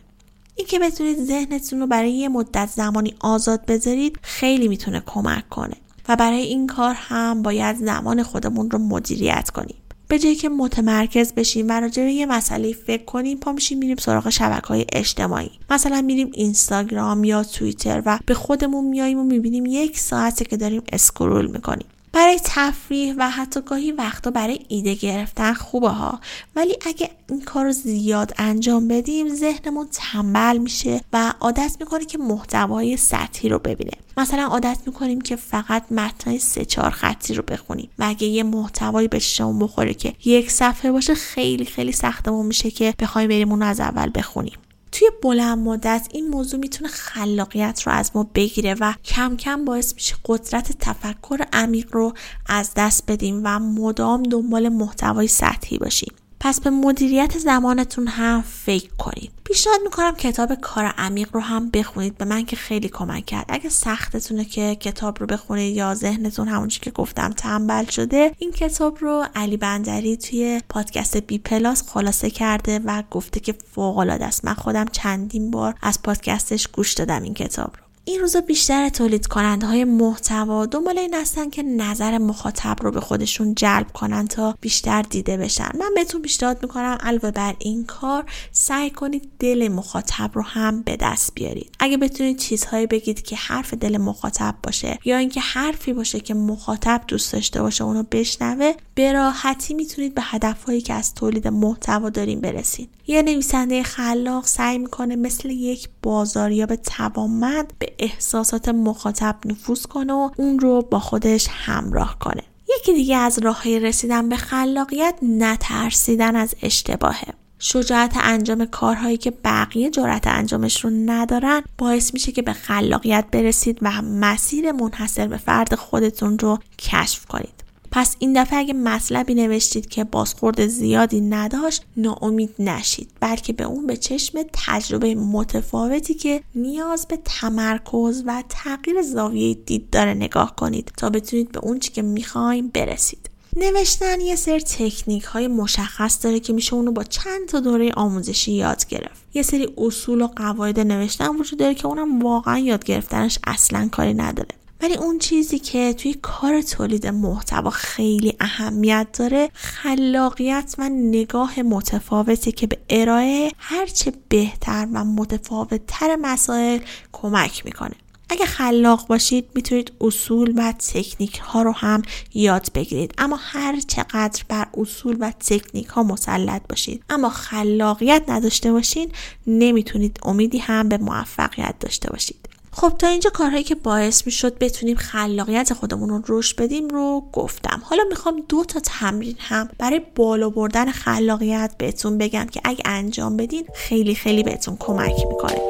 اینکه 0.55 0.79
بتونید 0.79 1.23
ذهنتون 1.23 1.79
رو 1.79 1.87
برای 1.87 2.11
یه 2.11 2.29
مدت 2.29 2.69
زمانی 2.69 3.15
آزاد 3.19 3.65
بذارید 3.65 4.19
خیلی 4.21 4.67
می‌تونه 4.67 5.03
کمک 5.05 5.49
کنه 5.49 5.75
و 6.09 6.15
برای 6.15 6.41
این 6.41 6.67
کار 6.67 6.95
هم 6.97 7.41
باید 7.41 7.75
زمان 7.75 8.23
خودمون 8.23 8.71
رو 8.71 8.79
مدیریت 8.79 9.49
کنیم. 9.49 9.75
به 10.07 10.19
جایی 10.19 10.35
که 10.35 10.49
متمرکز 10.49 11.33
بشیم 11.33 11.69
و 11.69 11.71
راجع 11.71 12.03
به 12.03 12.11
یه 12.11 12.25
مسئله 12.25 12.73
فکر 12.73 13.05
کنیم 13.05 13.37
پا 13.37 13.51
میشیم 13.51 13.77
میریم 13.77 13.95
سراغ 13.95 14.29
شبکه 14.29 14.67
های 14.67 14.85
اجتماعی. 14.93 15.51
مثلا 15.69 16.01
میریم 16.01 16.31
اینستاگرام 16.33 17.23
یا 17.23 17.43
توییتر 17.43 18.03
و 18.05 18.19
به 18.25 18.33
خودمون 18.33 18.85
میاییم 18.85 19.19
و 19.19 19.23
می‌بینیم 19.23 19.65
یک 19.65 19.99
ساعته 19.99 20.45
که 20.45 20.57
داریم 20.57 20.83
اسکرول 20.93 21.45
می‌کنیم. 21.47 21.87
برای 22.15 22.39
تفریح 22.43 23.15
و 23.17 23.29
حتی 23.29 23.61
گاهی 23.61 23.91
وقتا 23.91 24.31
برای 24.31 24.59
ایده 24.67 24.93
گرفتن 24.93 25.53
خوبه 25.53 25.89
ها. 25.89 26.19
ولی 26.55 26.77
اگه 26.85 27.09
این 27.29 27.41
کار 27.41 27.65
رو 27.65 27.71
زیاد 27.71 28.33
انجام 28.37 28.87
بدیم 28.87 29.35
ذهنمون 29.35 29.87
تنبل 29.91 30.57
میشه 30.57 31.01
و 31.13 31.33
عادت 31.39 31.77
می‌کنه 31.79 32.05
که 32.05 32.17
محتوای 32.17 32.97
سطحی 32.97 33.49
رو 33.49 33.59
ببینه. 33.59 33.91
مثلا 34.17 34.43
عادت 34.43 34.77
می‌کنیم 34.85 35.21
که 35.21 35.35
فقط 35.35 35.91
متنای 35.91 36.39
سه 36.39 36.65
چهار 36.65 36.89
خطی 36.89 37.33
رو 37.33 37.43
بخونیم 37.43 37.89
و 37.99 38.05
اگه 38.07 38.27
یه 38.27 38.43
محتوایی 38.43 39.07
به 39.07 39.19
چشمون 39.19 39.59
بخوره 39.59 39.93
که 39.93 40.13
یک 40.25 40.51
صفحه 40.51 40.91
باشه 40.91 41.15
خیلی 41.15 41.65
خیلی 41.65 41.91
سختمون 41.91 42.45
میشه 42.45 42.71
که 42.71 42.93
بخوایم 42.99 43.27
بریم 43.27 43.51
اون 43.51 43.61
از 43.61 43.79
اول 43.79 44.11
بخونیم. 44.15 44.57
توی 44.95 45.09
بلند 45.23 45.57
مدت 45.57 46.07
این 46.11 46.27
موضوع 46.27 46.59
می‌تونه 46.59 46.89
خلاقیت 46.89 47.83
رو 47.85 47.91
از 47.91 48.11
ما 48.15 48.29
بگیره 48.35 48.75
و 48.79 48.93
کم 49.05 49.37
کم 49.37 49.65
باعث 49.65 49.93
میشه 49.93 50.15
قدرت 50.25 50.71
تفکر 50.79 51.45
عمیق 51.53 51.87
رو 51.91 52.13
از 52.45 52.71
دست 52.75 53.03
بدیم 53.07 53.41
و 53.43 53.59
مدام 53.59 54.23
دنبال 54.23 54.69
محتوای 54.69 55.27
سطحی 55.27 55.77
باشیم. 55.77 56.13
پس 56.45 56.61
به 56.61 56.69
مدیریت 56.69 57.37
زمانتون 57.37 58.07
هم 58.07 58.41
فکر 58.41 58.89
کنید. 58.97 59.31
پیشنهاد 59.43 59.79
می‌کنم 59.83 60.15
کتاب 60.15 60.55
کار 60.55 60.85
عمیق 60.85 61.29
رو 61.33 61.39
هم 61.39 61.69
بخونید. 61.69 62.17
به 62.17 62.25
من 62.25 62.45
که 62.45 62.55
خیلی 62.55 62.89
کمک 62.89 63.25
کرد. 63.25 63.45
اگه 63.49 63.69
سختتونه 63.69 64.45
که 64.45 64.75
کتاب 64.75 65.19
رو 65.19 65.25
بخونید 65.25 65.75
یا 65.75 65.95
ذهنتون 65.95 66.47
همونجور 66.47 66.79
که 66.79 66.91
گفتم 66.91 67.29
تنبل 67.29 67.85
شده 67.85 68.31
این 68.39 68.51
کتاب 68.51 68.97
رو 69.01 69.25
علی 69.35 69.57
بندری 69.57 70.17
توی 70.17 70.61
پادکست 70.69 71.17
بی 71.17 71.37
پلاس 71.37 71.83
خلاصه 71.89 72.29
کرده 72.29 72.79
و 72.85 73.03
گفته 73.11 73.39
که 73.39 73.55
فوق 73.73 73.97
العاده 73.97 74.25
است. 74.25 74.45
من 74.45 74.53
خودم 74.53 74.85
چندین 74.91 75.51
بار 75.51 75.75
از 75.81 76.01
پادکستش 76.01 76.67
گوش 76.67 76.93
دادم 76.93 77.23
این 77.23 77.33
کتاب 77.33 77.73
رو. 77.77 77.84
این 78.07 78.19
روزا 78.19 78.41
بیشتر 78.41 78.89
تولید 78.89 79.27
کننده 79.27 79.67
های 79.67 79.83
محتوا 79.83 80.65
دنبال 80.65 80.97
این 80.97 81.13
هستن 81.13 81.49
که 81.49 81.63
نظر 81.63 82.17
مخاطب 82.17 82.75
رو 82.81 82.91
به 82.91 82.99
خودشون 82.99 83.55
جلب 83.55 83.91
کنن 83.93 84.27
تا 84.27 84.57
بیشتر 84.61 85.01
دیده 85.01 85.37
بشن. 85.37 85.69
من 85.79 85.91
بهتون 85.95 86.21
پیشنهاد 86.21 86.57
می‌کنم 86.61 86.97
علاوه 86.99 87.31
بر 87.31 87.55
این 87.59 87.85
کار 87.85 88.25
سعی 88.51 88.89
کنید 88.89 89.29
دل 89.39 89.67
مخاطب 89.67 90.31
رو 90.33 90.41
هم 90.41 90.81
به 90.81 90.97
دست 90.97 91.31
بیارید. 91.35 91.71
اگه 91.79 91.97
بتونید 91.97 92.37
چیزهایی 92.37 92.87
بگید 92.87 93.21
که 93.21 93.35
حرف 93.35 93.73
دل 93.73 93.97
مخاطب 93.97 94.55
باشه 94.63 94.99
یا 95.05 95.17
اینکه 95.17 95.41
حرفی 95.41 95.93
باشه 95.93 96.19
که 96.19 96.33
مخاطب 96.33 97.01
دوست 97.07 97.33
داشته 97.33 97.61
باشه 97.61 97.83
اونو 97.83 98.03
بشنوه 98.11 98.73
به 98.95 99.11
راحتی 99.11 99.73
می‌تونید 99.73 100.15
به 100.15 100.21
هدفهایی 100.25 100.81
که 100.81 100.93
از 100.93 101.13
تولید 101.13 101.47
محتوا 101.47 102.09
داریم 102.09 102.41
برسید 102.41 102.89
یه 103.07 103.21
نویسنده 103.21 103.83
خلاق 103.83 104.45
سعی 104.45 104.77
می‌کنه 104.77 105.15
مثل 105.15 105.49
یک 105.49 105.89
بازاریاب 106.03 106.75
توانمند 106.75 107.73
به 107.79 107.94
احساسات 107.99 108.69
مخاطب 108.69 109.35
نفوذ 109.45 109.85
کنه 109.85 110.13
و 110.13 110.29
اون 110.37 110.59
رو 110.59 110.81
با 110.81 110.99
خودش 110.99 111.47
همراه 111.49 112.19
کنه. 112.19 112.43
یکی 112.79 112.93
دیگه 112.93 113.17
از 113.17 113.39
راههای 113.39 113.79
رسیدن 113.79 114.29
به 114.29 114.35
خلاقیت 114.35 115.15
نترسیدن 115.21 116.35
از 116.35 116.55
اشتباهه. 116.61 117.33
شجاعت 117.59 118.13
انجام 118.21 118.65
کارهایی 118.65 119.17
که 119.17 119.31
بقیه 119.31 119.89
جرأت 119.89 120.27
انجامش 120.27 120.83
رو 120.83 120.89
ندارن 120.89 121.61
باعث 121.77 122.13
میشه 122.13 122.31
که 122.31 122.41
به 122.41 122.53
خلاقیت 122.53 123.25
برسید 123.31 123.79
و 123.81 124.01
مسیر 124.01 124.71
منحصر 124.71 125.27
به 125.27 125.37
فرد 125.37 125.75
خودتون 125.75 126.39
رو 126.39 126.59
کشف 126.79 127.25
کنید. 127.25 127.54
پس 127.95 128.15
این 128.19 128.41
دفعه 128.41 128.59
اگه 128.59 128.73
مطلبی 128.73 129.35
نوشتید 129.35 129.89
که 129.89 130.03
بازخورد 130.03 130.67
زیادی 130.67 131.21
نداشت 131.21 131.83
ناامید 131.97 132.55
نشید 132.59 133.09
بلکه 133.19 133.53
به 133.53 133.63
اون 133.63 133.87
به 133.87 133.97
چشم 133.97 134.39
تجربه 134.53 135.15
متفاوتی 135.15 136.13
که 136.13 136.43
نیاز 136.55 137.07
به 137.07 137.19
تمرکز 137.25 138.23
و 138.25 138.43
تغییر 138.49 139.01
زاویه 139.01 139.53
دید 139.53 139.89
داره 139.89 140.13
نگاه 140.13 140.55
کنید 140.55 140.91
تا 140.97 141.09
بتونید 141.09 141.51
به 141.51 141.59
اون 141.59 141.79
چی 141.79 141.91
که 141.91 142.01
می‌خوایم 142.01 142.67
برسید. 142.67 143.29
نوشتن 143.55 144.21
یه 144.21 144.35
سری 144.35 144.61
تکنیک 144.61 145.23
های 145.23 145.47
مشخص 145.47 146.23
داره 146.23 146.39
که 146.39 146.53
میشه 146.53 146.73
اونو 146.73 146.91
با 146.91 147.03
چند 147.03 147.47
تا 147.47 147.59
دوره 147.59 147.91
آموزشی 147.91 148.51
یاد 148.51 148.85
گرفت. 148.87 149.21
یه 149.33 149.41
سری 149.41 149.67
اصول 149.77 150.21
و 150.21 150.27
قواعد 150.27 150.79
نوشتن 150.79 151.27
وجود 151.27 151.59
داره 151.59 151.75
که 151.75 151.87
اونم 151.87 152.19
واقعا 152.19 152.59
یاد 152.59 152.83
گرفتنش 152.83 153.39
اصلا 153.47 153.89
کاری 153.91 154.13
نداره. 154.13 154.64
ولی 154.81 154.95
اون 154.95 155.19
چیزی 155.19 155.59
که 155.59 155.93
توی 155.93 156.13
کار 156.13 156.61
تولید 156.61 157.07
محتوا 157.07 157.69
خیلی 157.69 158.33
اهمیت 158.39 159.07
داره 159.19 159.49
خلاقیت 159.53 160.75
و 160.77 160.89
نگاه 160.89 161.61
متفاوتی 161.61 162.51
که 162.51 162.67
به 162.67 162.77
ارائه 162.89 163.51
هرچه 163.57 164.13
بهتر 164.29 164.87
و 164.93 165.05
متفاوتتر 165.05 166.15
مسائل 166.15 166.79
کمک 167.11 167.65
می‌کنه. 167.65 167.95
اگه 168.29 168.45
خلاق 168.45 169.07
باشید 169.07 169.45
می‌تونید 169.55 169.91
اصول 170.01 170.53
و 170.55 170.71
تکنیک 170.71 171.37
ها 171.37 171.61
رو 171.61 171.71
هم 171.71 172.01
یاد 172.33 172.67
بگیرید. 172.73 173.13
اما 173.17 173.39
هر 173.41 173.79
چقدر 173.79 174.43
بر 174.47 174.67
اصول 174.77 175.17
و 175.19 175.31
تکنیک 175.31 175.87
ها 175.87 176.03
مسلط 176.03 176.61
باشید 176.69 177.03
اما 177.09 177.29
خلاقیت 177.29 178.23
نداشته 178.27 178.71
باشید 178.71 179.15
نمی‌تونید 179.47 180.19
امیدی 180.23 180.57
هم 180.57 180.89
به 180.89 180.97
موفقیت 180.97 181.75
داشته 181.79 182.09
باشید. 182.09 182.49
خب 182.77 182.93
تا 182.99 183.07
اینجا 183.07 183.29
کارهایی 183.29 183.63
که 183.63 183.75
باعث 183.75 184.25
می‌شد 184.25 184.57
بتونیم 184.57 184.95
خلاقیت 184.95 185.73
خودمون 185.73 186.09
رو 186.09 186.21
رشد 186.27 186.61
بدیم 186.61 186.87
رو 186.87 187.23
گفتم. 187.33 187.81
حالا 187.83 188.03
می‌خوام 188.09 188.43
دو 188.49 188.63
تا 188.63 188.79
تمرین 188.79 189.35
هم 189.39 189.69
برای 189.77 190.01
بالا 190.15 190.49
بردن 190.49 190.91
خلاقیت 190.91 191.75
بهتون 191.77 192.17
بگم 192.17 192.45
که 192.45 192.61
اگه 192.63 192.81
انجام 192.85 193.37
بدین 193.37 193.65
خیلی 193.75 194.15
خیلی 194.15 194.43
بهتون 194.43 194.77
کمک 194.79 195.13
می‌کنه. 195.29 195.61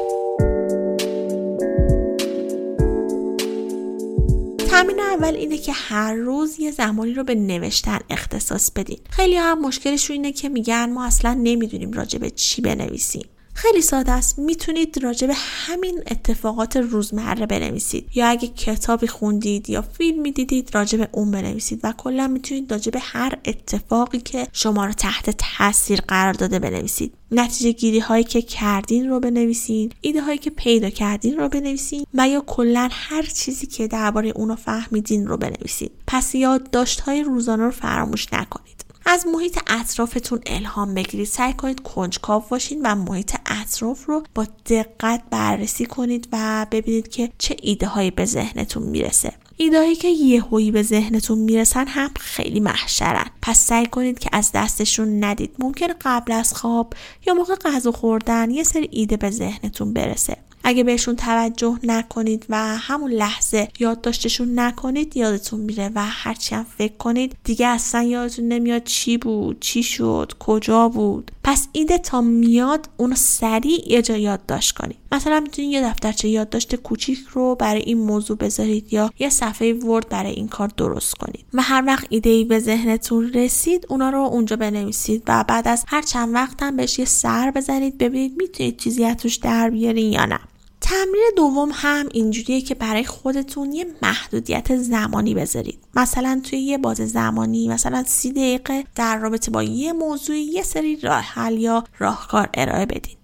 تمرین 4.70 5.00
اول 5.00 5.34
اینه 5.34 5.58
که 5.58 5.72
هر 5.72 6.14
روز 6.14 6.60
یه 6.60 6.70
زمانی 6.70 7.14
رو 7.14 7.24
به 7.24 7.34
نوشتن 7.34 7.98
اختصاص 8.10 8.70
بدین. 8.70 8.98
خیلی 9.10 9.36
هم 9.36 9.60
مشکلشون 9.60 10.14
اینه 10.14 10.32
که 10.32 10.48
میگن 10.48 10.92
ما 10.92 11.04
اصلا 11.04 11.34
نمی‌دونیم 11.42 11.92
راجع 11.92 12.18
به 12.18 12.30
چی 12.30 12.62
بنویسیم. 12.62 13.26
خیلی 13.56 13.82
ساده 13.82 14.12
است. 14.12 14.38
می‌تونید 14.38 15.02
راجع 15.02 15.26
به 15.26 15.34
همین 15.36 16.02
اتفاقات 16.10 16.76
روزمره 16.76 17.46
بنویسید. 17.46 18.08
یا 18.14 18.26
اگه 18.26 18.48
کتابی 18.48 19.06
خوندید 19.06 19.70
یا 19.70 19.82
فیلمی 19.82 20.32
دیدید 20.32 20.70
راجع 20.74 20.98
به 20.98 21.08
اون 21.12 21.30
بنویسید 21.30 21.80
و 21.82 21.92
کلا 21.92 22.28
می‌تونید 22.28 22.72
راجع 22.72 22.90
به 22.90 22.98
هر 23.02 23.38
اتفاقی 23.44 24.18
که 24.18 24.48
شما 24.52 24.86
رو 24.86 24.92
تحت 24.92 25.30
تاثیر 25.30 26.00
قرار 26.00 26.32
داده 26.32 26.58
بنویسید. 26.58 27.14
نتیجه 27.30 27.72
گیری 27.72 27.98
هایی 27.98 28.24
که 28.24 28.42
کردین 28.42 29.08
رو 29.08 29.20
بنویسید 29.20 29.94
ایده 30.00 30.22
هایی 30.22 30.38
که 30.38 30.50
پیدا 30.50 30.90
کردین 30.90 31.36
رو 31.36 31.48
بنویسید 31.48 32.08
و 32.14 32.28
یا 32.28 32.40
کلا 32.40 32.88
هر 32.92 33.22
چیزی 33.22 33.66
که 33.66 33.88
درباره 33.88 34.32
اون 34.36 34.48
رو 34.48 34.54
فهمیدین 34.56 35.26
رو 35.26 35.36
بنویسید 35.36 35.92
پس 36.06 36.34
یادداشت 36.34 37.00
های 37.00 37.22
روزانه 37.22 37.64
رو 37.64 37.70
فراموش 37.70 38.32
نکنید. 38.32 38.75
از 39.08 39.26
محیط 39.26 39.58
اطرافتون 39.66 40.40
الهام 40.46 40.94
بگیرید. 40.94 41.26
سعی 41.26 41.52
کنید 41.52 41.80
کنجکاو 41.82 42.44
باشین 42.50 42.80
و 42.84 42.94
محیط 42.94 43.36
اطراف 43.46 44.04
رو 44.04 44.22
با 44.34 44.46
دقت 44.66 45.22
بررسی 45.30 45.86
کنید 45.86 46.28
و 46.32 46.66
ببینید 46.70 47.08
که 47.08 47.32
چه 47.38 47.56
ایده 47.62 47.86
هایی 47.86 48.10
به 48.10 48.24
ذهنتون 48.24 48.82
می‌رسه. 48.82 49.32
ایدهایی 49.56 49.94
که 49.94 50.08
یهویی 50.08 50.70
به 50.70 50.82
ذهنتون 50.82 51.38
می‌رسن 51.38 51.86
هم 51.86 52.10
خیلی 52.20 52.60
محشرن. 52.60 53.26
پس 53.42 53.58
سعی 53.58 53.86
کنید 53.86 54.18
که 54.18 54.30
از 54.32 54.50
دستشون 54.54 55.24
ندید. 55.24 55.54
ممکن 55.58 55.88
قبل 56.00 56.32
از 56.32 56.54
خواب 56.54 56.94
یا 57.26 57.34
موقع 57.34 57.54
غذا 57.54 57.92
خوردن 57.92 58.50
یه 58.50 58.62
سری 58.62 58.88
ایده 58.92 59.16
به 59.16 59.30
ذهنتون 59.30 59.92
برسه. 59.92 60.36
اگه 60.68 60.84
بهشون 60.84 61.16
توجه 61.16 61.78
نکنید 61.82 62.46
و 62.48 62.76
همون 62.76 63.10
لحظه 63.10 63.68
یادداشتشون 63.78 64.58
نکنید 64.58 65.16
یادتون 65.16 65.60
میره 65.60 65.90
و 65.94 66.04
هرچی 66.04 66.54
هم 66.54 66.66
فکر 66.78 66.96
کنید 66.96 67.36
دیگه 67.44 67.66
اصلا 67.66 68.02
یادتون 68.02 68.48
نمیاد 68.48 68.84
چی 68.84 69.18
بود 69.18 69.60
چی 69.60 69.82
شد 69.82 70.32
کجا 70.38 70.88
بود. 70.88 71.30
پس 71.44 71.68
ایده 71.72 71.98
تا 71.98 72.20
میاد 72.20 72.88
اونو 72.96 73.14
سریع 73.14 73.92
یه 73.92 74.02
جا 74.02 74.16
یادداشت 74.16 74.76
کنید. 74.76 74.96
مثلا 75.12 75.40
می‌تونید 75.40 75.70
یه 75.70 75.82
دفترچه 75.82 76.28
یادداشت 76.28 76.76
کوچیک 76.76 77.18
رو 77.18 77.54
برای 77.54 77.82
این 77.82 77.98
موضوع 77.98 78.36
بذارید 78.36 78.92
یا 78.92 79.10
یه 79.18 79.30
صفحه 79.30 79.72
ورد 79.72 80.08
برای 80.08 80.32
این 80.32 80.48
کار 80.48 80.70
درست 80.76 81.14
کنید 81.14 81.44
و 81.54 81.62
هر 81.62 81.84
وقت 81.86 82.06
ایده 82.10 82.30
ای 82.30 82.44
به 82.44 82.58
ذهنتون 82.58 83.32
رسید 83.32 83.86
اونا 83.88 84.10
رو 84.10 84.18
اونجا 84.18 84.56
بنویسید 84.56 85.22
و 85.28 85.44
بعد 85.48 85.68
از 85.68 85.84
هر 85.88 86.02
چند 86.02 86.34
وقت 86.34 86.62
هم 86.62 86.76
بهش 86.76 86.98
یه 86.98 87.04
سر 87.04 87.50
بزنید 87.50 87.98
ببینید 87.98 88.36
می‌تونید 88.36 88.76
چیزی 88.76 89.04
از 89.04 89.16
توش 89.16 89.36
در 89.36 89.70
بیارین 89.70 90.12
یا 90.12 90.24
نه. 90.24 90.38
تمرین 90.86 91.30
دوم 91.36 91.70
هم 91.72 92.08
اینجوریه 92.12 92.60
که 92.60 92.74
برای 92.74 93.04
خودتون 93.04 93.72
یه 93.72 93.86
محدودیت 94.02 94.76
زمانی 94.76 95.34
بذارید. 95.34 95.78
مثلا 95.94 96.40
توی 96.44 96.58
یه 96.58 96.78
باز 96.78 96.96
زمانی 96.96 97.68
مثلا 97.68 98.04
سی 98.06 98.32
دقیقه 98.32 98.84
در 98.94 99.18
رابطه 99.18 99.50
با 99.50 99.62
یه 99.62 99.92
موضوع 99.92 100.36
یه 100.36 100.62
سری 100.62 100.96
راه 100.96 101.20
حل 101.20 101.58
یا 101.58 101.84
راهکار 101.98 102.48
ارائه 102.54 102.86
بدین. 102.86 103.16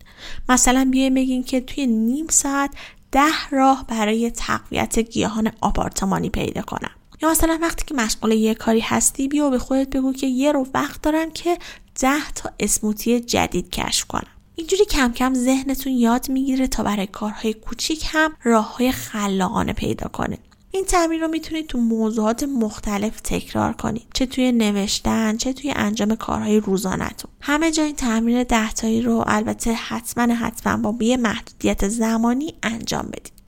مثلا 0.48 0.88
بیایم 0.90 1.14
بگین 1.14 1.42
که 1.42 1.60
توی 1.60 1.86
نیم 1.86 2.26
ساعت 2.30 2.70
ده 3.12 3.48
راه 3.50 3.84
برای 3.88 4.30
تقویت 4.30 4.98
گیاهان 4.98 5.52
آپارتمانی 5.60 6.30
پیدا 6.30 6.62
کنم. 6.62 6.90
یا 7.22 7.30
مثلا 7.30 7.58
وقتی 7.62 7.84
که 7.86 7.94
مشغول 7.94 8.32
یه 8.32 8.54
کاری 8.54 8.80
هستی 8.80 9.28
بیا 9.28 9.50
به 9.50 9.58
خودت 9.58 9.90
بگو 9.90 10.12
که 10.12 10.26
یه 10.26 10.52
رو 10.52 10.66
وقت 10.74 11.02
دارم 11.02 11.30
که 11.30 11.58
ده 12.00 12.30
تا 12.34 12.50
اسموتی 12.60 13.20
جدید 13.20 13.70
کشف 13.70 14.04
کنم. 14.04 14.41
اینجوری 14.54 14.84
کم 14.84 15.12
کم 15.12 15.34
ذهنتون 15.34 15.92
یاد 15.92 16.28
می‌گیره 16.28 16.66
تا 16.66 16.82
برای 16.82 17.06
کارهای 17.06 17.54
کوچیک 17.54 18.04
هم 18.08 18.32
راه 18.42 18.76
های 18.76 18.92
خلاقانه 18.92 19.72
پیدا 19.72 20.08
کنه. 20.08 20.38
این 20.70 20.84
تمرین 20.84 21.20
رو 21.20 21.28
می‌تونید 21.28 21.66
تو 21.66 21.78
موضوعات 21.78 22.42
مختلف 22.42 23.20
تکرار 23.20 23.72
کنید. 23.72 24.06
چه 24.14 24.26
توی 24.26 24.52
نوشتن 24.52 25.36
چه 25.36 25.52
توی 25.52 25.72
انجام 25.76 26.14
کارهای 26.14 26.60
روزانهتون. 26.60 27.30
همه 27.40 27.70
جا 27.70 27.82
این 27.82 27.96
تمرین 27.96 28.42
دهتایی 28.42 29.02
رو 29.02 29.24
البته 29.26 29.72
حتما 29.72 30.34
حتما 30.34 30.92
با 30.92 31.04
یه 31.04 31.16
محدودیت 31.16 31.88
زمانی 31.88 32.54
انجام 32.62 33.06
بدید. 33.06 33.41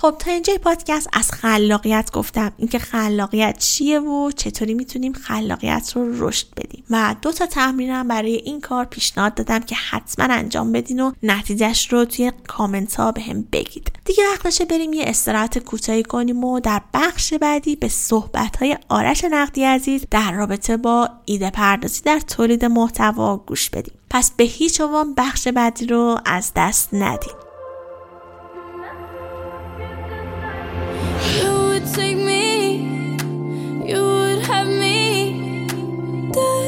خب 0.00 0.14
تا 0.18 0.30
اینجای 0.30 0.58
پادکست 0.58 1.08
از 1.12 1.30
خلاقیت 1.30 2.10
گفتم. 2.12 2.52
اینکه 2.56 2.78
خلاقیت 2.78 3.58
چیه 3.58 4.00
و 4.00 4.30
چطوری 4.30 4.74
می‌تونیم 4.74 5.12
خلاقیت 5.12 5.92
رو 5.94 6.28
رشد 6.28 6.46
بدیم. 6.56 6.84
و 6.90 7.14
دو 7.22 7.32
تا 7.32 7.46
تمرینم 7.46 8.08
برای 8.08 8.34
این 8.34 8.60
کار 8.60 8.84
پیشنهاد 8.84 9.34
دادم 9.34 9.58
که 9.58 9.74
حتما 9.74 10.34
انجام 10.34 10.72
بدین 10.72 11.00
و 11.00 11.12
نتیجهش 11.22 11.92
رو 11.92 12.04
توی 12.04 12.32
کامنت 12.46 12.94
ها 12.94 13.12
به 13.12 13.20
هم 13.20 13.44
بگید. 13.52 13.92
دیگه 14.04 14.24
وقتشه 14.32 14.64
بریم 14.64 14.92
یه 14.92 15.04
استراحت 15.06 15.58
کوتاهی 15.58 16.02
کنیم 16.02 16.44
و 16.44 16.60
در 16.60 16.82
بخش 16.94 17.34
بعدی 17.34 17.76
به 17.76 17.88
صحبت 17.88 18.56
های 18.56 18.78
آرش 18.88 19.24
نقدی 19.24 19.64
عزیز 19.64 20.04
در 20.10 20.32
رابطه 20.32 20.76
با 20.76 21.08
ایده 21.24 21.50
پردازی 21.50 22.02
در 22.02 22.20
تولید 22.20 22.64
محتوا 22.64 23.36
گوش 23.36 23.70
بدیم. 23.70 23.94
پس 24.10 24.30
به 24.30 24.44
هیچ 24.44 24.80
عنوان 24.80 25.14
بخش 25.14 25.48
بعدی 25.48 25.86
رو 25.86 26.20
از 26.24 26.52
دست 26.56 26.88
ندید 26.92 27.47
You 31.26 31.52
would 31.68 31.86
take 31.94 32.16
me, 32.16 33.16
you 33.90 34.02
would 34.02 34.42
have 34.42 34.68
me. 34.68 35.66
Die. 36.32 36.67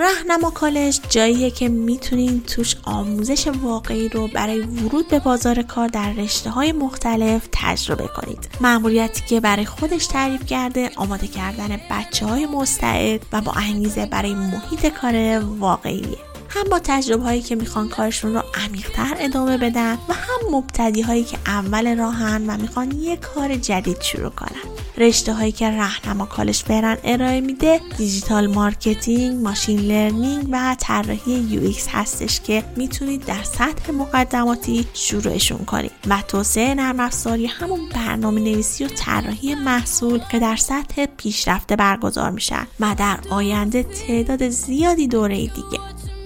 رهنما 0.00 0.50
کالج 0.50 1.00
جاییه 1.08 1.50
که 1.50 1.68
می‌تونین 1.68 2.40
توش 2.40 2.76
آموزش 2.84 3.46
واقعی 3.46 4.08
رو 4.08 4.28
برای 4.28 4.60
ورود 4.60 5.08
به 5.08 5.18
بازار 5.18 5.62
کار 5.62 5.88
در 5.88 6.12
رشته 6.12 6.50
های 6.50 6.72
مختلف 6.72 7.48
تجربه 7.52 8.08
کنید. 8.08 8.48
معمولیتی 8.60 9.22
که 9.26 9.40
برای 9.40 9.64
خودش 9.64 10.06
تعریف 10.06 10.46
کرده 10.46 10.90
آماده 10.96 11.26
کردن 11.26 11.80
بچه 11.90 12.26
های 12.26 12.46
مستعد 12.46 13.20
و 13.32 13.40
با 13.40 13.52
انگیزه 13.52 14.06
برای 14.06 14.34
محیط 14.34 14.86
کار 14.86 15.38
واقعیه. 15.38 16.29
هم 16.50 16.64
با 16.70 16.80
تجربه 16.84 17.22
هایی 17.22 17.42
که 17.42 17.54
می‌خوان 17.54 17.88
کارشون 17.88 18.34
رو 18.34 18.42
عمیقتر 18.54 19.16
ادامه 19.18 19.56
بدن 19.58 19.92
و 20.08 20.12
هم 20.12 20.56
مبتدی 20.56 21.02
هایی 21.02 21.24
که 21.24 21.38
اول 21.46 21.98
راهن 21.98 22.50
و 22.50 22.56
می‌خوان 22.56 22.92
یه 22.92 23.16
کار 23.16 23.56
جدید 23.56 24.00
شروع 24.00 24.30
کنن. 24.30 24.60
رشته 24.96 25.32
هایی 25.32 25.52
که 25.52 25.66
رهنما 25.66 26.26
کالج 26.26 26.56
فعلا 26.56 26.96
ارائه 27.04 27.40
میده 27.40 27.80
digital 27.98 28.46
marketing، 28.46 29.42
machine 29.42 29.80
learning 29.80 30.48
و 30.50 30.76
طراحی 30.80 31.32
UX 31.32 31.88
هستش 31.88 32.40
که 32.40 32.64
می‌تونید 32.76 33.24
در 33.24 33.42
سطح 33.42 33.92
مقدماتی 33.92 34.86
شروعشون 34.94 35.64
کنید. 35.64 35.92
و 36.06 36.22
توسعه 36.28 36.74
نرم 36.74 37.00
افزاری 37.00 37.46
همون 37.46 37.80
برنامه 37.94 38.40
نویسی 38.40 38.84
و 38.84 38.88
طراحی 38.88 39.54
محصول 39.54 40.20
که 40.30 40.38
در 40.38 40.56
سطح 40.56 41.06
پیشرفته 41.16 41.76
برگزار 41.76 42.30
میشن 42.30 42.66
و 42.80 42.94
در 42.98 43.18
آینده 43.30 43.82
تعداد 43.82 44.48
زیادی 44.48 45.08
دوره 45.08 45.36
دیگه. 45.36 45.80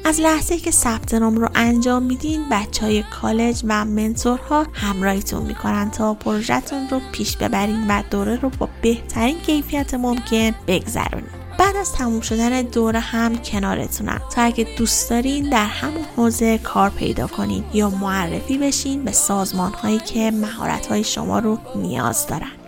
از 0.06 0.20
لحظه 0.20 0.58
که 0.58 0.70
ثبت 0.70 1.14
نام 1.14 1.36
رو 1.36 1.48
انجام 1.54 2.02
میدین 2.02 2.48
بچه 2.50 2.86
های 2.86 3.02
کالج 3.02 3.62
و 3.68 3.84
mentor 3.84 4.55
ها 4.55 4.66
همراهیتون 4.72 5.42
می‌کنن 5.42 5.90
تا 5.90 6.14
پروژهتون 6.14 6.88
رو 6.90 7.00
پیش 7.12 7.36
ببرین 7.36 7.86
و 7.88 8.02
دوره 8.10 8.36
رو 8.36 8.50
با 8.58 8.68
بهترین 8.82 9.40
کیفیت 9.40 9.94
ممکن 9.94 10.50
بگذرونید 10.66 11.44
بعد 11.58 11.76
از 11.76 11.92
تموم 11.92 12.20
شدن 12.20 12.62
دوره 12.62 13.00
هم 13.00 13.36
کنارتونن. 13.36 14.20
تا 14.34 14.42
اگه 14.42 14.66
دوست 14.78 15.10
دارین 15.10 15.50
در 15.50 15.66
همون 15.66 16.04
حوزه 16.16 16.58
کار 16.58 16.90
پیدا 16.90 17.26
کنین 17.26 17.64
یا 17.74 17.90
معرفی 17.90 18.58
بشین 18.58 19.04
به 19.04 19.12
سازمان 19.12 19.72
هایی 19.72 19.98
که 19.98 20.30
مهارت 20.30 20.86
های 20.86 21.04
شما 21.04 21.38
رو 21.38 21.58
نیاز 21.76 22.26
دارن. 22.26 22.63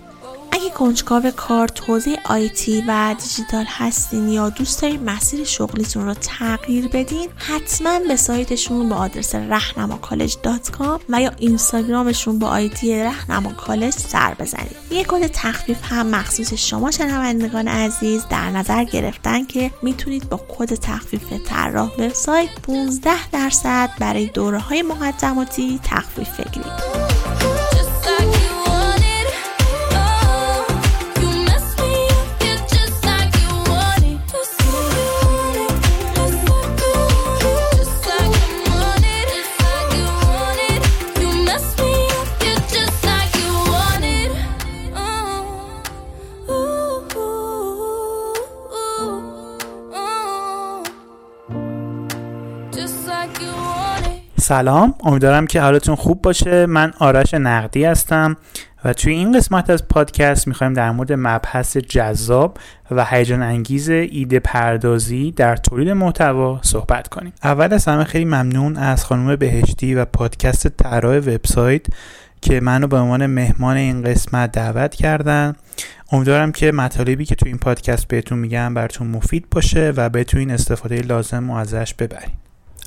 اگه 0.57 0.71
کنجکاو 0.71 1.31
کار 1.31 1.69
توضیح 1.69 2.17
آیتی 2.25 2.85
و 2.89 3.15
دیجیتال 3.21 3.65
هستین 3.69 4.29
یا 4.29 4.51
دوست 4.51 4.83
دارین 4.83 5.05
مسیر 5.05 5.45
شغلیتون 5.45 6.07
رو 6.07 6.15
تغییر 6.15 6.89
بدین 6.89 7.29
حتما 7.37 7.99
به 8.09 8.17
سایتشون 8.17 8.89
با 8.89 8.97
آدرس 8.97 9.35
رهنما 9.35 9.99
و 11.09 11.21
یا 11.21 11.33
اینستاگرامشون 11.39 12.39
با 12.39 12.49
آیدی 12.49 12.97
رهنما 13.03 13.53
کالج 13.53 13.93
سر 13.93 14.35
بزنید 14.35 14.77
یه 14.91 15.05
کد 15.05 15.27
تخفیف 15.27 15.79
هم 15.83 16.07
مخصوص 16.07 16.55
شما 16.55 16.91
شنوندگان 16.91 17.69
عزیز 17.69 18.25
در 18.31 18.51
نظر 18.51 18.85
گرفتن 18.85 19.45
که 19.45 19.71
می‌تونید 19.83 20.29
با 20.29 20.41
کد 20.49 20.75
تخفیف 20.75 21.33
طراح 21.47 21.91
وبسایت 21.99 22.51
15 22.63 23.31
درصد 23.33 23.91
برای 24.01 24.27
دوره 24.27 24.59
های 24.59 24.83
مقدماتی 24.83 25.81
تخفیف 25.85 26.41
بگیرید. 26.41 27.06
سلام. 54.47 54.95
امیدوارم 55.05 55.47
که 55.47 55.61
حالتون 55.61 55.95
خوب 55.95 56.23
باشه. 56.23 56.67
من 56.67 56.93
آرش 56.99 57.35
نقدی 57.35 57.85
هستم 57.85 58.37
و 58.85 58.93
توی 58.93 59.13
این 59.13 59.33
قسمت 59.33 59.71
از 59.71 59.89
پادکست 59.89 60.49
می‌خوایم 60.49 60.73
در 60.73 60.91
مورد 60.91 61.13
مبحث 61.13 61.77
جذاب 61.77 62.59
و 62.91 63.05
هیجان 63.05 63.43
انگیز 63.43 63.89
ایده 63.91 64.39
پردازی 64.39 65.33
در 65.33 65.57
تولید 65.57 65.89
محتوا 65.89 66.61
صحبت 66.63 67.09
کنیم. 67.09 67.33
اول 67.45 67.75
از 67.75 67.85
همه 67.85 68.05
خیلی 68.05 68.25
ممنون 68.25 68.77
از 68.77 69.05
خانم 69.05 69.37
بهشتی 69.37 69.95
و 69.95 70.05
پادکست 70.05 70.69
طراح 70.69 71.17
وبسایت 71.17 71.87
که 72.41 72.61
منو 72.61 72.87
به 72.87 72.97
عنوان 72.97 73.27
مهمان 73.27 73.77
این 73.77 74.03
قسمت 74.03 74.53
دعوت 74.53 74.95
کردن. 74.95 75.57
امیدوارم 76.13 76.53
که 76.53 76.73
مطالبی 76.73 77.25
که 77.25 77.35
توی 77.35 77.49
این 77.49 77.59
پادکست 77.59 78.09
بهتون 78.09 78.39
میگم 78.39 78.75
براتون 78.75 79.07
مفید 79.07 79.47
باشه 79.51 79.93
و 79.97 80.09
بتونین 80.09 80.51
استفاده 80.51 81.01
لازم 81.01 81.51
و 81.51 81.55
ازش 81.55 81.95
ببرین. 81.95 82.33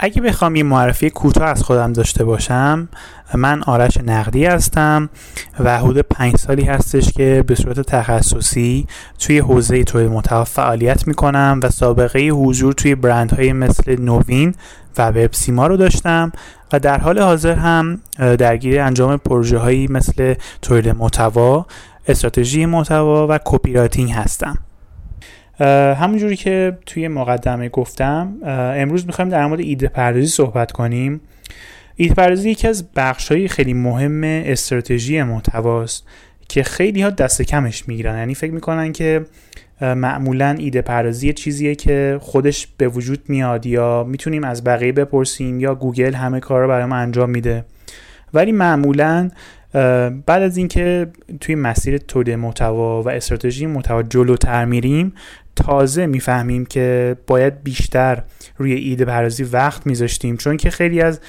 اگه 0.02 0.22
بخوام 0.22 0.56
یه 0.56 0.64
معرفی 0.64 1.10
کوتاه 1.10 1.50
از 1.50 1.64
خودم 1.64 1.94
داشته 1.94 2.24
باشم 2.24 2.90
من 3.36 3.64
آرش 3.64 3.98
نقدی 3.98 4.46
هستم 4.46 5.10
و 5.60 5.78
حدود 5.80 6.00
پنج 6.00 6.36
سالی 6.36 6.64
هستش 6.64 7.12
که 7.12 7.44
به 7.48 7.56
صورت 7.56 7.80
تخصصی 7.80 8.88
توی 9.20 9.40
حوزه 9.40 9.84
تولید 9.84 10.12
محتوا 10.12 10.44
فعالیت 10.44 11.08
می‌کنم 11.08 11.60
و 11.64 11.70
سابقه 11.70 12.20
حضور 12.20 12.74
توی 12.74 12.96
برندهای 12.96 13.54
مثل 13.54 14.02
نوین 14.02 14.56
و 14.98 15.10
وب 15.10 15.34
سیما 15.34 15.68
رو 15.68 15.78
داشتم 15.78 16.32
و 16.74 16.80
در 16.80 16.98
حال 16.98 17.20
حاضر 17.20 17.56
هم 17.56 18.02
درگیر 18.18 18.82
انجام 18.82 19.18
پروژه 19.18 19.58
هایی 19.58 19.88
مثل 19.88 20.34
تولید 20.62 20.90
محتوا 20.90 21.66
استراتژی 22.08 22.66
محتوا 22.66 23.28
و 23.30 23.40
copywriting 23.46 24.12
هستم. 24.12 24.58
همونجوری 25.96 26.36
که 26.36 26.78
توی 26.86 27.08
مقدمه 27.08 27.70
گفتم 27.70 28.38
امروز 28.76 29.06
می‌خوایم 29.06 29.30
در 29.30 29.46
مورد 29.46 29.60
ایده 29.60 29.88
پردازی 29.88 30.28
صحبت 30.28 30.72
کنیم. 30.72 31.22
ایده 31.96 32.14
پردازی 32.14 32.50
یکی 32.50 32.68
از 32.68 32.92
بخشهایی 32.96 33.48
خیلی 33.48 33.74
مهم 33.74 34.24
استراتژی 34.24 35.24
محتواست 35.24 36.08
که 36.50 36.64
خیلی 36.64 37.02
ها 37.02 37.10
دست 37.10 37.42
کمش 37.42 37.88
می‌گیرن. 37.88 38.18
یعنی 38.18 38.36
فکر 38.36 38.52
می‌کنن 38.52 38.92
که 38.92 39.26
معمولا 39.82 40.56
ایده 40.60 40.82
پردازی 40.82 41.34
چیزیه 41.34 41.76
که 41.76 42.18
خودش 42.22 42.68
به 42.78 42.88
وجود 42.88 43.20
میاد 43.28 43.66
یا 43.66 44.04
می‌تونیم 44.04 44.44
از 44.44 44.64
بقیه 44.64 44.92
بپرسیم 44.92 45.60
یا 45.60 45.76
گوگل 45.76 46.14
همه 46.14 46.40
کار 46.40 46.62
رو 46.62 46.68
برای 46.68 46.86
ما 46.86 46.96
انجام 46.96 47.30
میده. 47.30 47.66
ولی 48.34 48.52
معمولا 48.52 49.30
بعد 50.26 50.42
از 50.42 50.58
اینکه 50.58 51.08
توی 51.42 51.56
مسیر 51.56 51.98
تولید 51.98 52.36
محتوا 52.36 53.04
و 53.04 53.10
استراتژی 53.10 53.66
محتوا 53.66 54.04
جلوتر 54.04 54.66
میریم 54.66 55.14
تازه 55.56 56.06
می‌فهمیم 56.06 56.66
که 56.66 57.16
باید 57.28 57.64
بیشتر 57.64 58.24
روی 58.58 58.74
ایده 58.74 59.06
پردازی 59.06 59.44
وقت 59.44 59.88
میذاشتیم. 59.88 60.38
چون 60.38 60.58
که 60.58 60.70
خیلی 60.70 61.02
از 61.02 61.20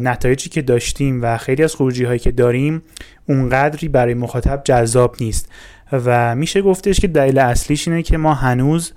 نتایجی 0.00 0.50
که 0.50 0.62
داشتیم 0.62 1.22
و 1.22 1.36
خیلی 1.36 1.62
از 1.62 1.74
خروجی 1.74 2.04
هایی 2.04 2.18
که 2.18 2.30
داریم 2.30 2.82
اونقدری 3.28 3.88
برای 3.88 4.14
مخاطب 4.14 4.60
جذاب 4.64 5.16
نیست. 5.20 5.48
و 5.92 6.34
میشه 6.34 6.62
گفتش 6.62 7.00
که 7.00 7.08
دلیل 7.08 7.38
اصلیش 7.38 7.88
اینه 7.88 8.02
که 8.02 8.16
ما 8.16 8.34
هنوز 8.34 8.92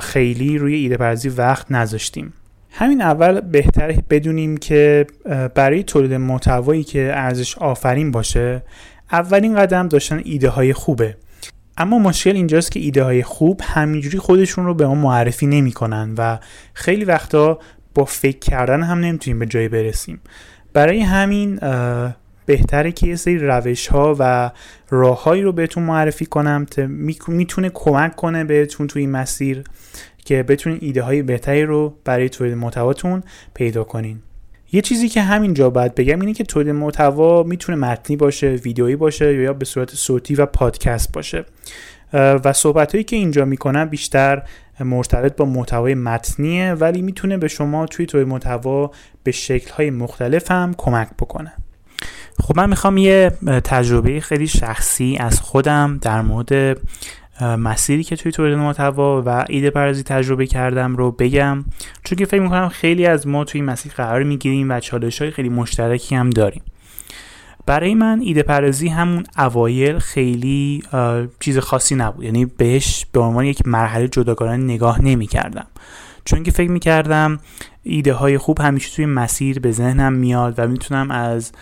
خیلی 0.00 0.58
روی 0.58 0.74
ایده 0.74 0.96
پردازی 0.96 1.28
وقت 1.28 1.72
نذاشتیم. 1.72 2.32
همین 2.78 3.02
اول 3.02 3.40
بهتر 3.40 3.92
بدونیم 4.10 4.56
که 4.56 5.06
برای 5.54 5.82
تولید 5.82 6.12
محتوایی 6.12 6.84
که 6.84 7.10
ارزش 7.14 7.58
آفرین 7.58 8.10
باشه 8.10 8.62
اولین 9.12 9.54
قدم 9.54 9.88
داشتن 9.88 10.20
ایده 10.24 10.48
های 10.48 10.72
خوبه. 10.72 11.16
اما 11.78 11.98
مشکل 11.98 12.30
اینجاست 12.30 12.72
که 12.72 12.80
ایده 12.80 13.02
های 13.02 13.22
خوب 13.22 13.60
همینجوری 13.64 14.18
خودشون 14.18 14.64
رو 14.64 14.74
به 14.74 14.86
ما 14.86 14.94
معرفی 14.94 15.46
نمی‌کنن 15.46 16.14
و 16.18 16.38
خیلی 16.74 17.04
وقتا 17.04 17.58
با 17.94 18.04
فکر 18.04 18.38
کردن 18.38 18.82
هم 18.82 18.98
نمی‌تونیم 18.98 19.38
به 19.38 19.46
جای 19.46 19.68
برسیم. 19.68 20.20
برای 20.72 21.00
همین 21.00 21.60
بهتره 22.46 22.92
که 22.92 23.06
یه 23.06 23.16
سری 23.16 23.38
روش 23.38 23.86
ها 23.86 24.16
و 24.18 24.50
راههایی 24.90 25.42
رو 25.42 25.52
بهتون 25.52 25.82
معرفی 25.82 26.26
کنم 26.26 26.66
که 26.66 26.86
می‌تونه 27.28 27.70
کمک 27.74 28.16
کنه 28.16 28.44
بهتون 28.44 28.86
توی 28.86 29.02
این 29.02 29.10
مسیر. 29.10 29.64
که 30.26 30.42
بتونین 30.42 30.78
ایده 30.82 31.02
های 31.02 31.22
بهتری 31.22 31.62
رو 31.62 31.94
برای 32.04 32.28
تولید 32.28 32.54
محتواتون 32.54 33.22
پیدا 33.54 33.84
کنین. 33.84 34.18
یه 34.72 34.82
چیزی 34.82 35.08
که 35.08 35.22
همینجا 35.22 35.70
باید 35.70 35.94
بگم 35.94 36.20
اینه 36.20 36.34
که 36.34 36.44
تولید 36.44 36.74
محتوا 36.74 37.42
می‌تونه 37.42 37.78
متنی 37.78 38.16
باشه 38.16 38.48
ویدیویی 38.48 38.96
باشه 38.96 39.34
یا 39.34 39.52
به 39.52 39.64
صورت 39.64 39.94
صوتی 39.94 40.34
و 40.34 40.46
پادکست 40.46 41.12
باشه. 41.12 41.44
و 42.12 42.52
صحبت 42.52 42.92
هایی 42.92 43.04
که 43.04 43.16
اینجا 43.16 43.44
می‌کنم 43.44 43.84
بیشتر 43.84 44.42
مرتبط 44.80 45.36
با 45.36 45.44
محتوای 45.44 45.94
متنیه 45.94 46.72
ولی 46.72 47.02
می‌تونه 47.02 47.36
به 47.36 47.48
شما 47.48 47.86
توی 47.86 48.06
تولید 48.06 48.28
محتوا 48.28 48.90
به 49.22 49.32
شکل 49.32 49.70
های 49.70 49.90
مختلف 49.90 50.50
هم 50.50 50.74
کمک 50.78 51.08
بکنه. 51.18 51.52
خب 52.40 52.56
من 52.56 52.68
می‌خوام 52.68 52.96
یه 52.96 53.32
تجربه 53.64 54.20
خیلی 54.20 54.46
شخصی 54.46 55.16
از 55.20 55.40
خودم 55.40 55.98
در 56.02 56.22
مورد 56.22 56.78
مسیری 57.40 58.04
که 58.04 58.16
توی 58.16 58.32
تولید 58.32 58.58
محتوا 58.58 59.22
و 59.26 59.44
ایده 59.48 59.70
پردازی 59.70 60.02
تجربه 60.02 60.46
کردم 60.46 60.96
رو 60.96 61.12
بگم. 61.12 61.64
چون 62.04 62.18
که 62.18 62.26
فکر 62.26 62.40
می‌کنم 62.40 62.68
خیلی 62.68 63.06
از 63.06 63.26
ما 63.26 63.44
توی 63.44 63.62
مسیر 63.62 63.92
قرار 63.92 64.22
می‌گیریم 64.22 64.70
و 64.70 64.80
چالش 64.80 65.22
های 65.22 65.30
خیلی 65.30 65.48
مشترکی 65.48 66.14
هم 66.14 66.30
داریم. 66.30 66.62
برای 67.66 67.94
من 67.94 68.20
ایده 68.20 68.42
پردازی 68.42 68.88
همون 68.88 69.24
اوایل 69.38 69.98
خیلی 69.98 70.82
چیز 71.40 71.58
خاصی 71.58 71.94
نبود. 71.94 72.24
یعنی 72.24 72.44
بهش 72.44 73.06
به 73.12 73.20
عنوان 73.20 73.44
یک 73.44 73.66
مرحله 73.66 74.08
جداگانه 74.08 74.56
نگاه 74.56 75.02
نمی 75.02 75.26
کردم 75.26 75.66
چون 76.24 76.42
که 76.42 76.50
فکر 76.50 76.70
می 76.70 76.80
کردم 76.80 77.38
ایده 77.88 78.12
های 78.12 78.38
خوب 78.38 78.60
همیشه 78.60 78.96
توی 78.96 79.06
مسیر 79.06 79.60
به 79.60 79.72
ذهنم 79.72 80.12
میاد 80.12 80.54
و 80.58 80.68
می‌تونم 80.68 81.10
از 81.10 81.52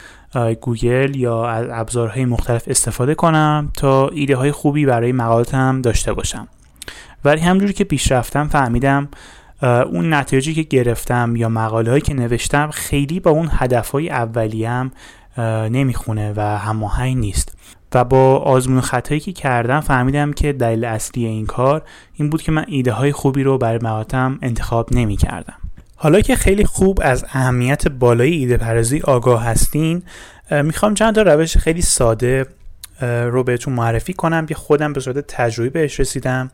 گوگل 0.60 1.16
یا 1.16 1.48
از 1.48 1.66
ابزارهای 1.70 2.24
مختلف 2.24 2.64
استفاده 2.66 3.14
کنم 3.14 3.70
تا 3.76 4.08
ایده 4.08 4.36
های 4.36 4.52
خوبی 4.52 4.86
برای 4.86 5.12
مقالاتم 5.12 5.82
داشته 5.82 6.12
باشم 6.12 6.48
ولی 7.24 7.40
همجوری 7.40 7.72
که 7.72 7.84
پیش 7.84 8.12
رفتم 8.12 8.48
فهمیدم 8.48 9.08
اون 9.62 10.14
نتایجی 10.14 10.54
که 10.54 10.62
گرفتم 10.62 11.36
یا 11.36 11.48
مقاله 11.48 11.90
هایی 11.90 12.02
که 12.02 12.14
نوشتم 12.14 12.70
خیلی 12.70 13.20
با 13.20 13.30
اون 13.30 13.48
هدف 13.52 13.90
های 13.90 14.10
اولیم 14.10 14.90
نمی‌خونه 15.70 16.32
و 16.36 16.40
هماهنگ 16.40 17.16
نیست 17.16 17.56
و 17.94 18.04
با 18.04 18.36
آزمون 18.36 18.80
خطایی 18.80 19.20
که 19.20 19.32
کردم 19.32 19.80
فهمیدم 19.80 20.32
که 20.32 20.52
دلیل 20.52 20.84
اصلی 20.84 21.26
این 21.26 21.46
کار 21.46 21.82
این 22.14 22.30
بود 22.30 22.42
که 22.42 22.52
من 22.52 22.64
ایده 22.68 22.92
های 22.92 23.12
خوبی 23.12 23.42
رو 23.42 23.58
برای 23.58 23.78
مقالتم 23.82 24.38
انتخاب 24.42 24.88
نمی 24.92 25.16
کردم. 25.16 25.56
حالا 26.04 26.20
که 26.20 26.36
خیلی 26.36 26.64
خوب 26.64 26.98
از 27.02 27.24
اهمیت 27.28 27.88
بالای 27.88 28.32
ایده 28.32 28.56
پردازی 28.56 29.00
آگاه 29.00 29.44
هستین 29.44 30.02
می‌خوام 30.50 30.94
چند 30.94 31.14
تا 31.14 31.22
روش 31.22 31.56
خیلی 31.56 31.82
ساده 31.82 32.46
رو 33.00 33.44
بهتون 33.44 33.74
معرفی 33.74 34.12
کنم 34.12 34.46
که 34.46 34.54
خودم 34.54 34.92
به 34.92 35.00
صورت 35.00 35.18
تجربی 35.18 35.70
بهش 35.70 36.00
رسیدم 36.00 36.50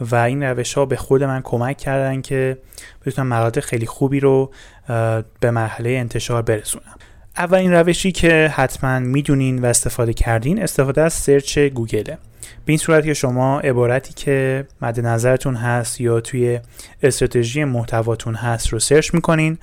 و 0.00 0.16
این 0.16 0.42
روش 0.42 0.74
ها 0.74 0.86
به 0.86 0.96
خود 0.96 1.24
من 1.24 1.40
کمک 1.44 1.76
کردن 1.76 2.20
که 2.20 2.58
بتونم 3.06 3.28
مقالات 3.28 3.60
خیلی 3.60 3.86
خوبی 3.86 4.20
رو 4.20 4.52
به 5.40 5.50
مرحله 5.50 5.90
انتشار 5.90 6.42
برسونم. 6.42 6.94
اولین 7.36 7.72
روشی 7.72 8.12
که 8.12 8.52
حتما 8.54 8.98
می‌دونین 8.98 9.62
و 9.62 9.66
استفاده 9.66 10.12
کردین 10.12 10.62
استفاده 10.62 11.02
از 11.02 11.12
search 11.12 11.58
گوگله. 11.58 12.18
به 12.64 12.72
این 12.72 12.78
صورت 12.78 13.04
که 13.04 13.14
شما 13.14 13.60
عبارتی 13.60 14.12
که 14.14 14.66
مد 14.82 15.00
نظرتون 15.00 15.54
هست 15.54 16.00
یا 16.00 16.20
توی 16.20 16.60
استراتژی 17.02 17.64
محتواتون 17.64 18.34
هست 18.34 18.68
رو 18.68 18.78
search 18.78 19.14
می‌کنین 19.14 19.58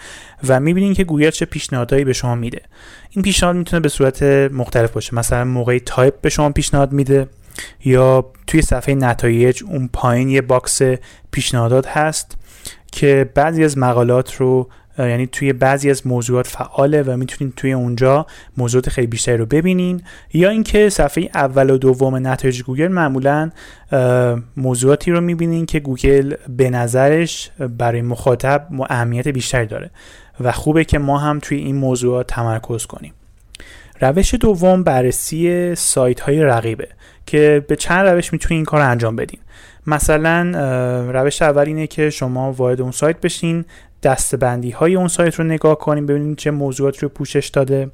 و 0.48 0.60
می‌بینین 0.60 0.94
که 0.94 1.04
گوگل 1.04 1.30
چه 1.30 1.46
پیشنهادهایی 1.46 2.06
به 2.06 2.14
شما 2.14 2.36
میده. 2.36 2.62
این 3.10 3.24
پیشنهاد 3.24 3.56
می‌تونه 3.56 3.80
به 3.80 3.90
صورت 3.90 4.24
مختلف 4.52 4.92
باشه. 4.92 5.16
مثلا 5.16 5.46
موقعی 5.46 5.80
تایپ 5.80 6.22
به 6.22 6.30
شما 6.30 6.50
پیشنهاد 6.50 6.92
میده 6.92 7.28
یا 7.86 8.26
توی 8.48 8.62
صفحه 8.62 8.96
نتایج 8.96 9.64
اون 9.64 9.90
پایین 9.94 10.30
یه 10.30 10.42
box 10.42 10.82
پیشنهادات 11.32 11.88
هست 11.88 12.38
که 12.92 13.30
بعضی 13.36 13.64
از 13.64 13.78
مقالات 13.78 14.36
رو 14.36 14.70
یعنی 15.00 15.28
توی 15.28 15.54
بعضی 15.54 15.90
از 15.90 16.08
موضوعات 16.08 16.48
فعاله 16.48 17.04
و 17.04 17.18
می‌تونید 17.18 17.54
توی 17.56 17.74
اونجا 17.74 18.26
موضوعات 18.58 18.90
خیلی 18.90 19.08
بیشتری 19.08 19.38
رو 19.38 19.46
ببینین. 19.46 20.02
یا 20.34 20.50
اینکه 20.50 20.90
صفحه 20.90 21.30
اول 21.34 21.70
و 21.70 21.78
دوم 21.78 22.28
نتایج 22.28 22.64
گوگل 22.64 22.88
معمولا 22.88 23.52
موضوعاتی 24.58 25.12
رو 25.12 25.22
می‌بینین 25.22 25.66
که 25.66 25.80
گوگل 25.80 26.34
به 26.50 26.70
نظرش 26.70 27.52
برای 27.78 28.02
مخاطب 28.02 28.68
اهمیت 28.90 29.28
بیشتری 29.28 29.66
داره 29.66 29.90
و 30.40 30.52
خوبه 30.52 30.84
که 30.84 31.00
ما 31.00 31.18
هم 31.18 31.40
توی 31.40 31.58
این 31.58 31.76
موضوعات 31.76 32.28
تمرکز 32.28 32.86
کنیم. 32.86 33.14
روش 34.02 34.34
دوم 34.34 34.84
بررسی 34.84 35.76
سایت 35.76 36.20
های 36.20 36.44
رقیبه 36.44 36.88
که 37.26 37.66
به 37.68 37.76
چند 37.76 38.08
روش 38.08 38.34
می‌تونید 38.34 38.58
این 38.58 38.66
کار 38.66 38.82
انجام 38.82 39.16
بدین. 39.16 39.40
مثلا 39.88 40.52
روش 41.12 41.42
اول 41.42 41.66
اینه 41.66 41.88
که 41.88 42.10
شما 42.10 42.52
وارد 42.54 42.82
اون 42.82 42.92
سایت 42.92 43.22
بشین 43.22 43.66
دستبندی 44.04 44.72
های 44.72 44.96
اون 44.96 45.08
سایت 45.08 45.36
رو 45.36 45.44
نگاه 45.44 45.80
کنیم 45.80 46.06
ببینید 46.06 46.38
چه 46.38 46.52
موضوعات 46.52 47.04
رو 47.04 47.10
پوشش 47.10 47.48
داده. 47.48 47.92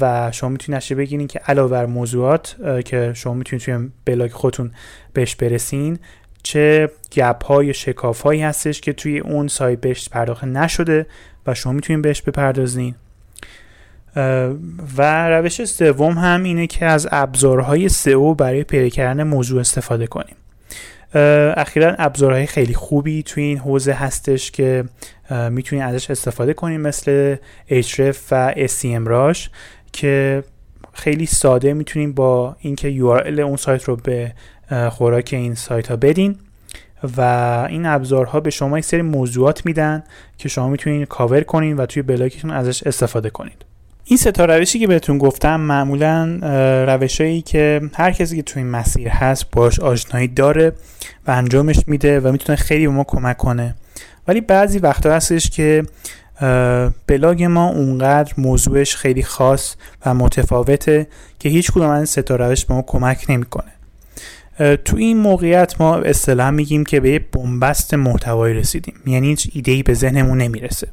و 0.00 0.30
شما 0.32 0.50
می‌تونید 0.50 0.76
نشه 0.76 0.94
بگیرین 0.94 1.26
که 1.26 1.38
علاوه 1.38 1.70
بر 1.70 1.86
موضوعات 1.86 2.56
که 2.84 3.12
شما 3.14 3.34
می‌تونید 3.34 3.64
توی 3.64 3.88
بلاگ 4.04 4.30
خودتون 4.30 4.70
بهش 5.12 5.34
برسین 5.34 5.98
چه 6.42 6.90
گپ 7.12 7.44
های 7.44 7.74
شکاف 7.74 8.20
هایی 8.20 8.42
هستش 8.42 8.80
که 8.80 8.92
توی 8.92 9.18
اون 9.18 9.48
سایت 9.48 9.80
بهش 9.80 10.08
پرداخت 10.08 10.44
نشده 10.44 11.06
و 11.46 11.54
شما 11.54 11.72
می‌تونید 11.72 12.02
بهش 12.02 12.22
بپردازین. 12.22 12.94
و 14.96 15.28
روش 15.28 15.64
سوم 15.64 16.12
هم 16.12 16.42
اینه 16.42 16.66
که 16.66 16.86
از 16.86 17.08
ابزارهای 17.10 17.88
سئو 17.88 18.34
برای 18.34 18.64
پیدا 18.64 18.88
کردن 18.88 19.22
موضوع 19.22 19.60
استفاده 19.60 20.06
کنیم. 20.06 20.36
اخیرا 21.56 21.94
ابزارهای 21.98 22.46
خیلی 22.46 22.74
خوبی 22.74 23.22
توی 23.22 23.42
این 23.42 23.58
حوزه 23.58 23.92
هستش 23.92 24.50
که 24.50 24.84
می‌تونید 25.50 25.84
ازش 25.84 26.10
استفاده 26.10 26.54
کنید 26.54 26.80
مثل 26.80 27.36
Href 27.70 28.16
و 28.30 28.54
SEMrush 28.54 29.38
که 29.92 30.44
خیلی 30.92 31.26
ساده 31.26 31.74
می‌تونیم 31.74 32.12
با 32.12 32.56
اینکه 32.60 32.98
URL 32.98 33.38
اون 33.38 33.56
سایت 33.56 33.84
رو 33.84 33.96
به 33.96 34.32
خوراک 34.90 35.28
این 35.32 35.54
سایت 35.54 35.86
ها 35.88 35.96
بدین 35.96 36.36
و 37.16 37.20
این 37.70 37.86
ابزارها 37.86 38.40
به 38.40 38.50
شما 38.50 38.78
یک 38.78 38.84
سری 38.84 39.02
موضوعات 39.02 39.66
میدن 39.66 40.04
که 40.38 40.48
شما 40.48 40.68
می‌تونید 40.68 41.08
کاور 41.08 41.40
کنید 41.40 41.78
و 41.78 41.86
توی 41.86 42.02
بلاگتون 42.02 42.50
ازش 42.50 42.82
استفاده 42.82 43.30
کنید. 43.30 43.64
این 44.06 44.16
سه 44.18 44.35
تا 44.35 44.44
روشی 44.44 44.78
که 44.78 44.86
بهتون 44.86 45.18
گفتم 45.18 45.60
معمولا 45.60 46.38
روشهایی 46.88 47.42
که 47.42 47.80
هر 47.94 48.12
کسی 48.12 48.36
که 48.36 48.42
توی 48.42 48.62
این 48.62 48.70
مسیر 48.70 49.08
هست 49.08 49.50
باش 49.52 49.80
آشنایی 49.80 50.28
داره 50.28 50.72
و 51.26 51.30
انجامش 51.30 51.76
میده 51.86 52.20
و 52.20 52.32
می‌تونه 52.32 52.56
خیلی 52.56 52.86
به 52.86 52.92
ما 52.92 53.04
کمک 53.04 53.36
کنه. 53.36 53.74
ولی 54.28 54.40
بعضی 54.40 54.78
وقتا 54.78 55.14
هستش 55.14 55.50
که 55.50 55.84
بلاگ 57.06 57.44
ما 57.44 57.68
اونقدر 57.68 58.32
موضوعش 58.38 58.96
خیلی 58.96 59.22
خاص 59.22 59.76
و 60.06 60.14
متفاوته 60.14 61.06
که 61.38 61.48
هیچ 61.48 61.70
کدوم 61.70 61.88
از 61.88 61.96
این 61.96 62.04
ستا 62.04 62.36
روش 62.36 62.64
به 62.64 62.74
ما 62.74 62.82
کمک 62.82 63.26
نمی‌کنه. 63.28 63.72
تو 64.84 64.96
این 64.96 65.16
موقعیت 65.16 65.80
ما 65.80 65.96
اصطلاح 65.96 66.50
میگیم 66.50 66.84
که 66.84 67.00
به 67.00 67.10
یه 67.10 67.18
بنبست 67.18 67.94
محتوایی 67.94 68.54
رسیدیم. 68.54 68.94
یعنی 69.06 69.26
هیچ 69.26 69.50
ایده‌ای 69.52 69.82
به 69.82 69.94
ذهنمون 69.94 70.38
نمی‌رسه. 70.38 70.88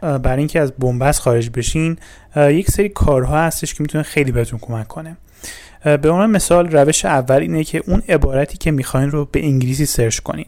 برای 0.00 0.38
اینکه 0.38 0.60
از 0.60 0.72
بنبست 0.72 1.20
خارج 1.20 1.50
بشین 1.50 1.96
یک 2.36 2.70
سری 2.70 2.88
کارها 2.88 3.38
هستش 3.38 3.74
که 3.74 3.82
می‌تونه 3.82 4.04
خیلی 4.04 4.32
بهتون 4.32 4.58
کمک 4.58 4.88
کنه. 4.88 5.16
به 5.84 6.10
عنوان 6.10 6.30
مثال 6.30 6.68
روش 6.68 7.04
اول 7.04 7.36
اینه 7.36 7.64
که 7.64 7.82
اون 7.86 8.02
عبارتی 8.08 8.58
که 8.58 8.70
می‌خواین 8.70 9.10
رو 9.10 9.24
به 9.32 9.44
انگلیسی 9.44 9.86
سرچ 9.86 10.18
کنین. 10.18 10.46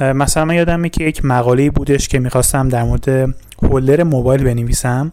مثلا 0.00 0.44
من 0.44 0.54
یادمه 0.54 0.88
که 0.88 1.04
یک 1.04 1.24
مقاله 1.24 1.70
بودش 1.70 2.08
که 2.08 2.18
می‌خواستم 2.18 2.68
در 2.68 2.82
مورد 2.82 3.34
holder 3.62 4.02
موبایل 4.02 4.44
بنویسم 4.44 5.12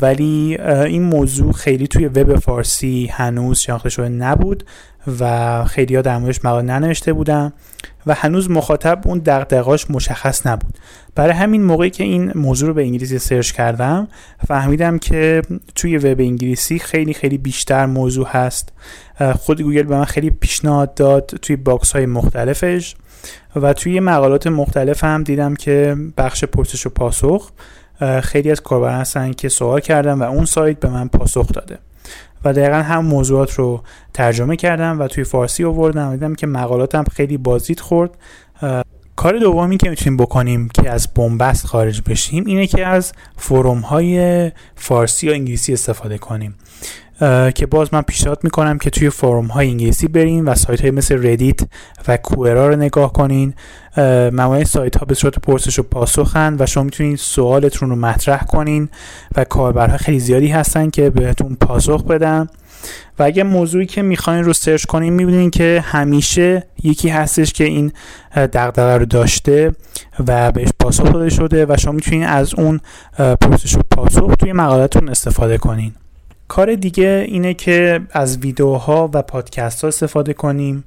ولی 0.00 0.58
این 0.60 1.02
موضوع 1.02 1.52
خیلی 1.52 1.86
توی 1.86 2.06
وب 2.06 2.36
فارسی 2.36 3.10
هنوز 3.12 3.58
شناخته 3.58 3.88
شده 3.88 4.08
نبود 4.08 4.64
و 5.20 5.64
خیلی 5.64 5.96
ها 5.96 6.02
در 6.02 6.18
موردش 6.18 6.44
مقاله 6.44 6.66
ننوشته 6.66 7.12
بودم 7.12 7.52
و 8.06 8.14
هنوز 8.14 8.50
مخاطب 8.50 9.00
اون 9.04 9.18
دغدغاش 9.18 9.90
مشخص 9.90 10.46
نبود. 10.46 10.78
برای 11.14 11.32
همین 11.32 11.62
موقعی 11.62 11.90
که 11.90 12.04
این 12.04 12.32
موضوع 12.34 12.68
رو 12.68 12.74
به 12.74 12.82
انگلیسی 12.82 13.18
search 13.18 13.52
کردم 13.52 14.08
فهمیدم 14.46 14.98
که 14.98 15.42
توی 15.74 15.98
وب 15.98 16.20
انگلیسی 16.20 16.78
خیلی 16.78 17.14
خیلی 17.14 17.38
بیشتر 17.38 17.86
موضوع 17.86 18.28
هست. 18.28 18.72
خود 19.38 19.62
گوگل 19.62 19.82
به 19.82 19.96
من 19.96 20.04
خیلی 20.04 20.30
پیشنهاد 20.30 20.94
داد 20.94 21.26
توی 21.42 21.56
box 21.56 21.92
های 21.92 22.06
مختلفش 22.06 22.96
و 23.56 23.72
توی 23.72 24.00
مقالات 24.00 24.46
مختلف 24.46 25.04
هم 25.04 25.22
دیدم 25.22 25.54
که 25.54 25.96
بخش 26.18 26.44
پرسش 26.44 26.86
و 26.86 26.90
پاسخ 26.90 27.50
خیلی 28.22 28.50
از 28.50 28.60
کاربران 28.60 29.00
هستن 29.00 29.32
که 29.32 29.48
سوال 29.48 29.80
کردم 29.80 30.20
و 30.20 30.24
اون 30.24 30.44
سایت 30.44 30.80
به 30.80 30.88
من 30.88 31.08
پاسخ 31.08 31.52
داده. 31.52 31.78
و 32.44 32.52
دقیقا 32.52 32.76
هم 32.76 33.04
موضوعات 33.04 33.52
رو 33.52 33.82
ترجمه 34.14 34.56
کردم 34.56 35.00
و 35.00 35.08
توی 35.08 35.24
فارسی 35.24 35.64
آوردم 35.64 36.10
دیدم 36.10 36.34
که 36.34 36.46
مقالاتم 36.46 37.04
خیلی 37.12 37.36
بازدید 37.36 37.80
خورد. 37.80 38.10
کار 39.16 39.38
دومی 39.38 39.76
که 39.76 39.90
می‌تونیم 39.90 40.16
بکنیم 40.16 40.68
که 40.68 40.90
از 40.90 41.08
بنبست 41.14 41.66
خارج 41.66 42.02
بشیم 42.06 42.44
اینه 42.46 42.66
که 42.66 42.86
از 42.86 43.12
فروم 43.36 43.80
های 43.80 44.52
فارسی 44.74 45.26
یا 45.26 45.32
انگلیسی 45.32 45.72
استفاده 45.72 46.18
کنیم. 46.18 46.54
که 47.54 47.66
باز 47.70 47.94
من 47.94 48.02
پیشنهاد 48.02 48.40
می‌کنم 48.42 48.78
که 48.78 48.90
توی 48.90 49.10
فروم 49.10 49.46
های 49.46 49.68
انگلیسی 49.68 50.08
برین 50.08 50.44
و 50.44 50.54
سایت 50.54 50.80
های 50.80 50.90
مثل 50.90 51.26
ردیت 51.26 51.60
و 52.08 52.16
کوئرا 52.16 52.68
رو 52.68 52.76
نگاه 52.76 53.12
کنین. 53.12 53.54
معمولا 54.32 54.64
سایت 54.64 54.96
ها 54.96 55.04
به 55.04 55.14
صورت 55.14 55.38
پرسش 55.38 55.78
و 55.78 55.82
پاسخن 55.82 56.56
و 56.58 56.66
شما 56.66 56.84
می‌تونید 56.84 57.18
سوالتون 57.18 57.90
رو 57.90 57.96
مطرح 57.96 58.44
کنین 58.44 58.88
و 59.36 59.44
کاربرها 59.44 59.96
خیلی 59.96 60.20
زیادی 60.20 60.48
هستن 60.48 60.90
که 60.90 61.10
بهتون 61.10 61.56
پاسخ 61.60 62.04
بدن. 62.04 62.46
و 63.18 63.22
اگه 63.22 63.42
موضوعی 63.42 63.86
که 63.86 64.02
می‌خواین 64.02 64.44
رو 64.44 64.52
سرچ 64.52 64.84
کنین 64.84 65.12
می‌بینین 65.12 65.50
که 65.50 65.84
همیشه 65.86 66.66
یکی 66.82 67.08
هستش 67.08 67.52
که 67.52 67.64
این 67.64 67.92
دغدغه 68.36 68.96
رو 68.96 69.04
داشته 69.04 69.72
و 70.26 70.52
بهش 70.52 70.68
پاسخ 70.80 71.12
داده 71.12 71.30
شده 71.30 71.66
و 71.68 71.76
شما 71.78 71.92
می‌تونین 71.92 72.24
از 72.24 72.54
اون 72.54 72.80
پرسش 73.18 73.76
و 73.76 73.80
پاسخ 73.90 74.34
توی 74.38 74.52
مقالتون 74.52 75.08
استفاده 75.08 75.58
کنین. 75.58 75.92
کار 76.54 76.74
دیگه 76.74 77.24
اینه 77.28 77.54
که 77.54 78.00
از 78.10 78.38
ویدیوها 78.38 79.10
و 79.14 79.22
پادکست 79.22 79.82
ها 79.82 79.88
استفاده 79.88 80.32
کنیم. 80.32 80.84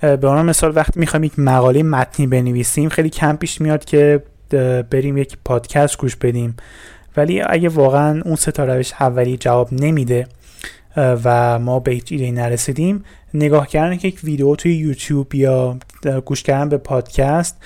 به 0.00 0.28
عنوان 0.28 0.46
مثال 0.46 0.76
وقتی 0.76 1.00
می‌خوایم 1.00 1.24
یک 1.24 1.38
مقاله 1.38 1.82
متنی 1.82 2.26
بنویسیم 2.26 2.88
خیلی 2.88 3.10
کم 3.10 3.36
پیش 3.36 3.60
میاد 3.60 3.84
که 3.84 4.22
بریم 4.90 5.16
یک 5.16 5.36
پادکست 5.44 5.98
گوش 5.98 6.16
بدیم. 6.16 6.56
ولی 7.16 7.40
اگه 7.40 7.68
واقعا 7.68 8.22
اون 8.24 8.36
ستا 8.36 8.64
روش 8.64 8.92
اولی 9.00 9.36
جواب 9.36 9.68
نمیده 9.72 10.26
و 10.96 11.58
ما 11.58 11.80
به 11.80 11.90
هیچ 11.90 12.12
ایده 12.12 12.30
نرسیدیم 12.30 13.04
نگاه 13.34 13.66
کردن 13.66 13.96
که 13.96 14.08
یک 14.08 14.20
ویدیو 14.24 14.54
توی 14.54 14.74
یوتیوب 14.74 15.34
یا 15.34 15.78
گوش 16.24 16.42
کردن 16.42 16.68
به 16.68 16.78
پادکست 16.78 17.56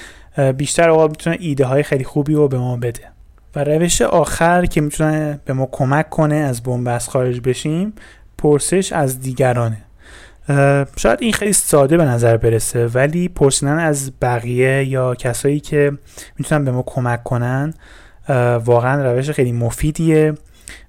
بیشتر 0.57 0.91
اوقات 0.91 1.11
می‌تونه 1.11 1.37
ایده 1.41 1.65
های 1.65 1.83
خیلی 1.83 2.05
خوبی 2.05 2.35
رو 2.35 2.49
به 2.49 2.59
ما 2.59 2.77
بده. 2.77 3.14
و 3.57 3.65
روش 3.65 4.03
آخر 4.03 4.67
که 4.67 4.81
می‌تونه 4.81 5.41
به 5.45 5.53
ما 5.53 5.69
کمک 5.73 6.11
کنه 6.11 6.35
از 6.35 6.63
بنبست 6.63 7.11
خارج 7.11 7.41
بشیم 7.41 7.93
پرسش 8.39 8.93
از 8.93 9.21
دیگرانه. 9.21 9.77
شاید 10.97 11.19
این 11.23 11.33
خیلی 11.33 11.53
ساده 11.53 11.97
به 11.97 12.05
نظر 12.05 12.37
برسه 12.37 12.87
ولی 12.87 13.29
پرسیدن 13.29 13.79
از 13.79 14.13
بقیه 14.23 14.85
یا 14.85 15.15
کسایی 15.15 15.61
که 15.61 15.93
می‌تونن 16.39 16.65
به 16.65 16.71
ما 16.71 16.83
کمک 16.87 17.23
کنن 17.23 17.75
واقعا 18.65 19.13
روش 19.13 19.31
خیلی 19.31 19.53
مفیدیه. 19.53 20.35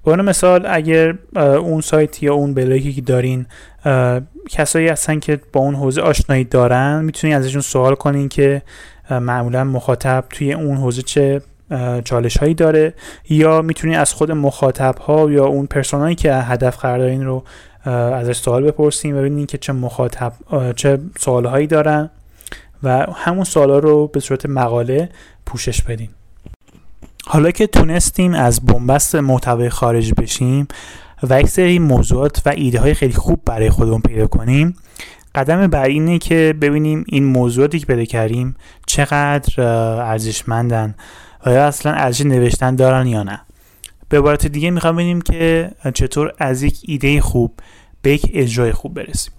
به 0.06 0.16
مثال 0.16 0.66
اگر 0.70 1.16
اون 1.36 1.82
سایت 1.82 2.24
یا 2.24 2.34
اون 2.34 2.54
بلاگی 2.54 2.94
که 2.94 3.02
دارین 3.02 3.46
کسایی 4.50 4.88
هستن 4.88 5.20
که 5.20 5.40
با 5.54 5.62
اون 5.62 5.76
حوزه 5.76 6.02
آشنایی 6.02 6.44
دارن 6.44 7.02
می‌تونین 7.06 7.36
ازشون 7.36 7.62
سوال 7.62 7.96
کنین 7.96 8.30
که 8.30 8.62
معمولا 9.10 9.64
مخاطب 9.64 10.24
توی 10.30 10.54
اون 10.54 10.78
حوزه 10.78 11.02
چه 11.02 11.42
چالش 12.04 12.38
هایی 12.38 12.54
داره 12.54 12.94
یا 13.30 13.62
می‌تونین 13.62 13.98
از 13.98 14.14
خود 14.14 14.32
مخاطب 14.32 14.98
ها 14.98 15.32
یا 15.32 15.46
اون 15.46 15.66
پرسونایی 15.66 16.16
که 16.16 16.34
هدف 16.34 16.78
قرار 16.78 16.98
دارین 16.98 17.26
رو 17.26 17.44
ازش 18.14 18.38
سوال 18.38 18.64
بپرسیم 18.64 19.16
و 19.16 19.20
ببینین 19.20 19.46
که 19.46 19.58
چه 19.58 19.74
مخاطب 19.74 20.34
چه 20.76 21.00
سوال 21.20 21.46
هایی 21.46 21.68
دارن 21.68 22.10
و 22.84 23.08
همون 23.16 23.44
سوال 23.44 23.70
ها 23.70 23.80
رو 23.80 24.08
به 24.08 24.20
صورت 24.20 24.46
مقاله 24.46 25.10
پوشش 25.46 25.82
بدین. 25.82 26.10
حالا 27.28 27.52
که 27.52 27.68
تونستیم 27.68 28.34
از 28.34 28.66
بنبست 28.66 29.16
محتوای 29.16 29.70
خارج 29.70 30.14
بشیم 30.14 30.68
و 31.30 31.40
یک 31.40 31.48
سری 31.48 31.80
موضوعات 31.80 32.42
و 32.46 32.50
ایده 32.50 32.80
های 32.80 32.94
خیلی 32.94 33.14
خوب 33.14 33.42
برای 33.46 33.70
خودمون 33.70 34.02
پیدا 34.02 34.28
کنیم 34.28 34.76
قدم 35.36 35.68
بر 35.68 35.86
اینه 35.86 36.20
که 36.20 36.56
ببینیم 36.62 37.04
این 37.08 37.26
موضوعاتی 37.26 37.80
که 37.80 37.86
پیدا 37.86 38.06
کردیم 38.06 38.56
چقدر 38.86 39.62
ارزشمندن. 40.02 40.96
و 41.46 41.50
یا 41.50 41.68
اصلا 41.68 41.92
ارزش 41.92 42.26
نوشتن 42.26 42.76
دارن 42.76 43.08
یا 43.08 43.24
نه؟ 43.24 43.42
به 44.10 44.18
عبارت 44.18 44.48
دیگه 44.48 44.72
می‌خوام 44.72 44.96
ببینیم 44.96 45.22
که 45.22 45.72
چطور 45.94 46.34
از 46.38 46.64
یک 46.64 46.80
ایده 46.88 47.22
خوب 47.22 47.54
به 48.02 48.14
یک 48.14 48.32
اجرای 48.34 48.72
خوب 48.72 48.94
برسیم. 48.94 49.34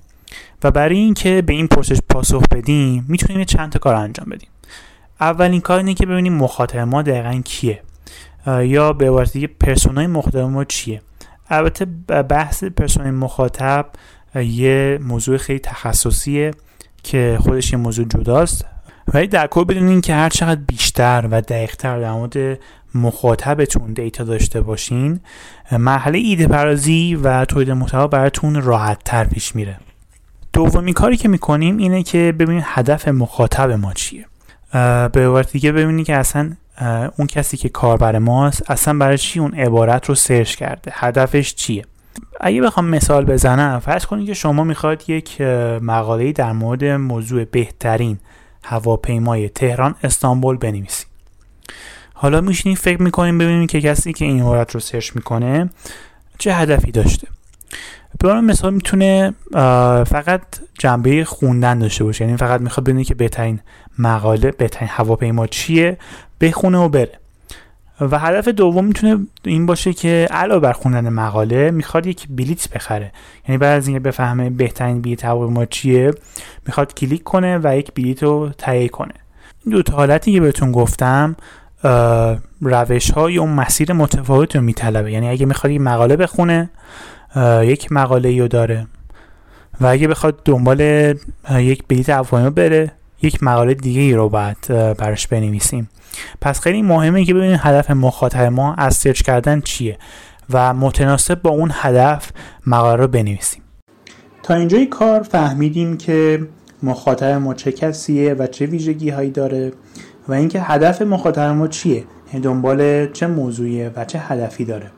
و 0.64 0.71
برای 0.71 0.97
اینکه 0.97 1.42
به 1.42 1.53
این 1.53 1.66
پرسش 1.66 1.99
پاسخ 2.09 2.42
بدیم 2.51 3.05
می‌تونیم 3.09 3.45
چند 3.45 3.73
تا 3.73 3.79
کار 3.79 3.95
انجام 3.95 4.27
بدیم. 4.31 4.49
اولین 5.21 5.61
کار 5.61 5.79
اینه 5.79 5.95
که 5.95 6.07
ببینیم 6.07 6.33
مخاطب 6.33 6.79
ما 6.79 7.03
دقیقا 7.03 7.42
کیه 7.45 7.83
یا 8.47 8.92
به 8.92 9.09
عبارت 9.09 9.33
دیگه 9.33 9.47
پرسونای 9.47 10.07
مخاطب 10.07 10.38
ما 10.38 10.64
چیه. 10.64 11.03
البته 11.49 11.85
بحث 12.29 12.64
پرسونای 12.64 13.11
مخاطب 13.11 13.87
یه 14.35 14.99
موضوع 15.03 15.37
خیلی 15.37 15.59
تخصصیه 15.59 16.51
که 17.03 17.38
خودش 17.40 17.73
یه 17.73 17.79
موضوع 17.79 18.05
جداست. 18.05 18.64
ولی 19.14 19.27
در 19.27 19.47
کل 19.47 19.64
بدونین 19.64 20.01
که 20.01 20.14
هر 20.14 20.29
چقدر 20.29 20.61
بیشتر 20.66 21.29
و 21.31 21.40
دقیقتر 21.40 22.01
در 22.01 22.12
مورد 22.12 22.59
مخاطبتون 22.95 23.92
دیتا 23.92 24.25
داشته 24.25 24.61
باشین 24.61 25.21
مرحله 25.73 26.19
ایده 26.19 26.47
پردازی 26.47 27.14
و 27.14 27.45
تولید 27.45 27.71
محتوا 27.71 28.07
براتون 28.07 28.62
راحت 28.62 28.99
تر 29.05 29.25
پیش 29.25 29.57
میره. 29.57 29.77
دومین 30.53 30.95
کاری 30.95 31.16
که 31.16 31.29
می‌کنیم 31.29 31.77
اینه 31.77 32.03
که 32.03 32.35
ببینید 32.38 32.64
هدف 32.66 33.09
مخاطب 33.09 33.71
ما 33.71 33.92
چیه. 33.92 34.27
به 34.73 35.27
عبارت 35.27 35.53
دیگه 35.53 35.73
ببینید 35.73 36.07
که 36.07 36.16
اصلا 36.16 36.53
اون 37.16 37.27
کسی 37.27 37.57
که 37.57 37.69
کاربر 37.69 38.19
ماست 38.19 38.71
اصلا 38.71 38.99
برای 38.99 39.19
چی 39.19 39.40
اون 39.40 39.55
عبارت 39.55 40.07
رو 40.07 40.14
سرچ 40.14 40.55
کرده؟ 40.55 40.92
هدفش 40.95 41.55
چیه؟ 41.55 41.85
اگه 42.40 42.62
بخوام 42.62 42.87
مثال 42.88 43.25
بزنم 43.25 43.79
فرض 43.79 44.07
کنید 44.07 44.27
که 44.27 44.35
شما 44.35 44.64
می‌خواد 44.64 45.11
یک 45.11 45.40
مقاله 45.81 46.33
در 46.33 46.53
مورد 46.53 46.85
موضوع 46.85 47.45
بهترین 47.45 48.19
هواپیمای 48.69 49.49
تهران 49.49 49.95
استانبول 50.03 50.57
بنویسید 50.57 51.07
حالا 52.15 52.41
میشینیم 52.41 52.77
فکر 52.77 53.03
می‌کنیم 53.03 53.39
ببینیم 53.39 53.67
که 53.67 53.81
کسی 53.81 54.13
که 54.13 54.25
این 54.25 54.41
عبارت 54.41 54.75
رو 54.75 54.81
سرچ 54.81 55.11
می‌کنه 55.15 55.71
چه 56.39 56.55
هدفی 56.55 56.93
داشته. 56.93 57.29
به 58.19 58.41
مثال 58.41 58.75
می‌تونه 58.75 59.35
فقط 60.07 60.43
جنبه 60.79 61.25
خوندن 61.25 61.79
داشته 61.79 62.05
باشه. 62.05 62.25
یعنی 62.25 62.37
فقط 62.37 62.61
می‌خواد 62.61 62.85
ببینه 62.87 63.05
که 63.05 63.15
بهترین 63.15 63.61
مقاله 63.99 64.51
بهترین 64.51 64.89
هواپیما 64.93 65.47
چیه 65.47 65.99
بخونه 66.41 66.79
و 66.79 66.89
بره. 66.89 67.19
و 68.01 68.19
هدف 68.19 68.49
دوم 68.49 68.85
می‌تونه 68.85 69.27
این 69.45 69.67
باشه 69.67 69.93
که 69.93 70.29
علاوه 70.31 70.61
بر 70.61 70.73
خوندن 70.73 71.09
مقاله 71.09 71.71
می‌خواد 71.71 72.07
یک 72.07 72.27
بلیت 72.31 72.69
بخره. 72.69 73.13
یعنی 73.49 73.59
بعد 73.59 73.77
از 73.77 73.87
اینکه 73.87 74.01
بفهمه 74.01 74.51
بهترین 74.51 75.03
بلیت 75.03 75.25
هواپیما 75.25 75.65
چیه 75.65 76.11
می‌خواد 76.67 76.95
کلیک 76.95 77.23
کنه 77.23 77.61
و 77.63 77.77
یک 77.77 77.95
بلیت 77.95 78.23
رو 78.23 78.51
تهیه 78.59 78.89
کنه. 78.89 79.15
این 79.65 79.75
دو 79.75 79.83
تا 79.83 79.97
حالتی 79.97 80.33
که 80.33 80.41
بهتون 80.41 80.73
گفتم 80.73 81.37
روش 82.61 83.11
های 83.11 83.39
اون 83.39 83.51
مسیر 83.51 83.93
متفاوت 83.93 84.57
رو 84.57 84.63
میطلبه. 84.63 85.13
یعنی 85.13 85.29
اگه 85.29 85.47
می‌خواد 85.47 85.73
یک 85.73 85.81
مقاله 85.81 86.17
بخونه 86.17 86.71
یک 87.63 87.93
مقاله 87.93 88.41
رو 88.41 88.49
داره 88.49 88.87
و 89.81 89.87
اگه 89.87 90.09
بخواد 90.09 90.43
دنبال 90.45 90.81
یک 91.51 91.83
بلیت 91.89 92.09
هواپیما 92.09 92.51
بره 92.51 92.93
یک 93.23 93.43
مقاله 93.43 93.75
دیگه 93.75 94.01
ای 94.01 94.15
رو 94.15 94.29
باید 94.29 94.67
براش 94.99 95.27
بنویسیم. 95.27 95.89
پس 96.41 96.61
خیلی 96.61 96.83
مهمه 96.83 97.25
که 97.25 97.35
ببینید 97.35 97.61
هدف 97.63 97.91
مخاطب 97.91 98.41
ما 98.41 98.75
از 98.75 98.95
سرچ 98.95 99.23
کردن 99.23 99.61
چیه 99.61 99.99
و 100.51 100.75
متناسب 100.75 101.43
با 101.43 101.51
اون 101.51 101.71
هدف 101.73 102.31
مقاله 102.67 102.97
رو 102.97 103.09
بنویسیم. 103.09 103.63
تا 104.43 104.55
اینجای 104.55 104.87
کار 104.87 105.23
فهمیدیم 105.23 105.97
که 105.97 106.49
مخاطب 106.83 107.33
ما 107.33 107.55
چه 107.55 107.73
کسیه 107.73 108.35
و 108.35 108.47
چه 108.47 108.67
ویژگی 108.67 109.11
هایی 109.11 109.31
داره 109.31 109.73
و 110.29 110.33
اینکه 110.33 110.61
هدف 110.61 111.03
مخاطب 111.03 111.43
ما 111.43 111.69
چیه 111.69 112.05
یعنی 112.33 112.41
دنبال 112.41 113.13
چه 113.13 113.27
موضوعیه 113.27 113.93
و 113.97 114.05
چه 114.05 114.19
هدفی 114.19 114.65
داره. 114.65 114.91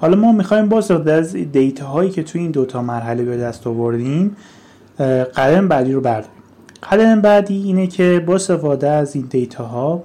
حالا 0.00 0.16
ما 0.16 0.32
می‌خوایم 0.32 0.68
با 0.68 0.78
استفاده 0.78 1.12
از 1.12 1.32
دیتا 1.32 1.86
هایی 1.86 2.10
که 2.10 2.22
توی 2.22 2.40
این 2.40 2.50
دوتا 2.50 2.82
مرحله 2.82 3.24
به 3.24 3.36
دست 3.36 3.66
آوردیم 3.66 4.36
قدم 5.36 5.68
بعدی 5.68 5.92
رو 5.92 6.00
برداریم. 6.00 6.30
قدم 6.92 7.20
بعدی 7.20 7.62
اینه 7.62 7.86
که 7.86 8.24
با 8.26 8.34
استفاده 8.34 8.88
از 8.88 9.16
این 9.16 9.26
دیتا 9.30 9.64
ها 9.64 10.02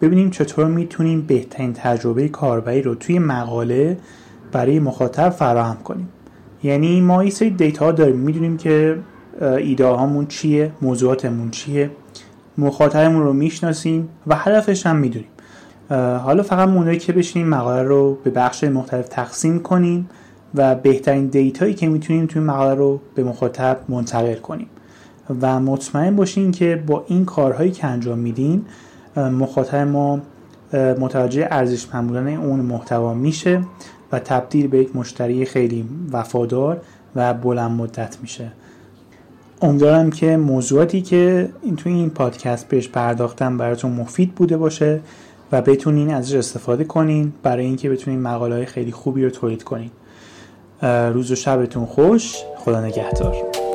ببینیم 0.00 0.30
چطور 0.30 0.66
می‌تونیم 0.66 1.22
بهترین 1.22 1.72
تجربه 1.72 2.28
کاربری 2.28 2.82
رو 2.82 2.94
توی 2.94 3.18
مقاله 3.18 3.98
برای 4.52 4.78
مخاطب 4.78 5.28
فراهم 5.28 5.76
کنیم. 5.84 6.08
یعنی 6.62 7.00
ما 7.00 7.20
این 7.20 7.30
سری 7.30 7.50
دیتا 7.50 7.92
داریم. 7.92 8.16
می‌دونیم 8.16 8.56
که 8.56 8.98
ایده 9.40 9.86
هامون 9.86 10.26
چیه 10.26 10.72
موضوعاتمون 10.82 11.50
چیه 11.50 11.90
مخاطبمون 12.58 13.22
رو 13.22 13.32
می‌شناسیم 13.32 14.08
و 14.26 14.36
هدفش 14.36 14.86
هم 14.86 14.96
می‌دونیم. 14.96 15.28
حالا 16.24 16.42
فقط 16.42 16.68
مونده 16.68 16.96
که 16.96 17.12
بشینیم 17.12 17.48
مقاله 17.48 17.82
رو 17.82 18.18
به 18.24 18.30
بخش 18.30 18.64
مختلف 18.64 19.08
تقسیم 19.08 19.58
کنیم 19.58 20.08
و 20.54 20.74
بهترین 20.74 21.26
دیتایی 21.26 21.74
که 21.74 21.88
می‌تونیم 21.88 22.26
توی 22.26 22.42
مقاله 22.42 22.74
رو 22.74 23.00
به 23.14 23.24
مخاطب 23.24 23.78
منتقل 23.88 24.34
کنیم. 24.34 24.66
و 25.40 25.60
مطمئن 25.60 26.16
باشین 26.16 26.52
که 26.52 26.82
با 26.86 27.04
این 27.08 27.24
کارهایی 27.24 27.70
که 27.70 27.86
انجام 27.86 28.18
میدین 28.18 28.64
مخاطب 29.16 29.76
ما 29.76 30.20
متوجه 30.74 31.48
ارزشمند 31.50 32.06
بودن 32.08 32.36
اون 32.36 32.60
محتوا 32.60 33.14
میشه 33.14 33.62
و 34.12 34.18
تبدیل 34.18 34.66
به 34.66 34.78
یک 34.78 34.96
مشتری 34.96 35.44
خیلی 35.44 35.88
وفادار 36.12 36.80
و 37.16 37.34
بلند 37.34 37.70
مدت 37.70 38.16
میشه. 38.22 38.52
امیدوارم 39.62 40.10
که 40.10 40.36
موضوعاتی 40.36 41.02
که 41.02 41.48
این 41.62 41.76
توی 41.76 41.92
این 41.92 42.10
پادکست 42.10 42.68
بهش 42.68 42.88
پرداختم 42.88 43.58
براتون 43.58 43.92
مفید 43.92 44.34
بوده 44.34 44.56
باشه 44.56 45.00
و 45.52 45.62
بتونین 45.62 46.14
ازش 46.14 46.34
استفاده 46.34 46.84
کنین 46.84 47.32
برای 47.42 47.64
اینکه 47.64 47.90
بتونین 47.90 48.20
مقاله 48.20 48.54
های 48.54 48.66
خیلی 48.66 48.92
خوبی 48.92 49.24
رو 49.24 49.30
تولید 49.30 49.62
کنین. 49.62 49.90
روز 50.82 51.32
و 51.32 51.34
شبتون 51.34 51.86
خوش. 51.86 52.36
خدا 52.56 52.80
نگهدار. 52.80 53.67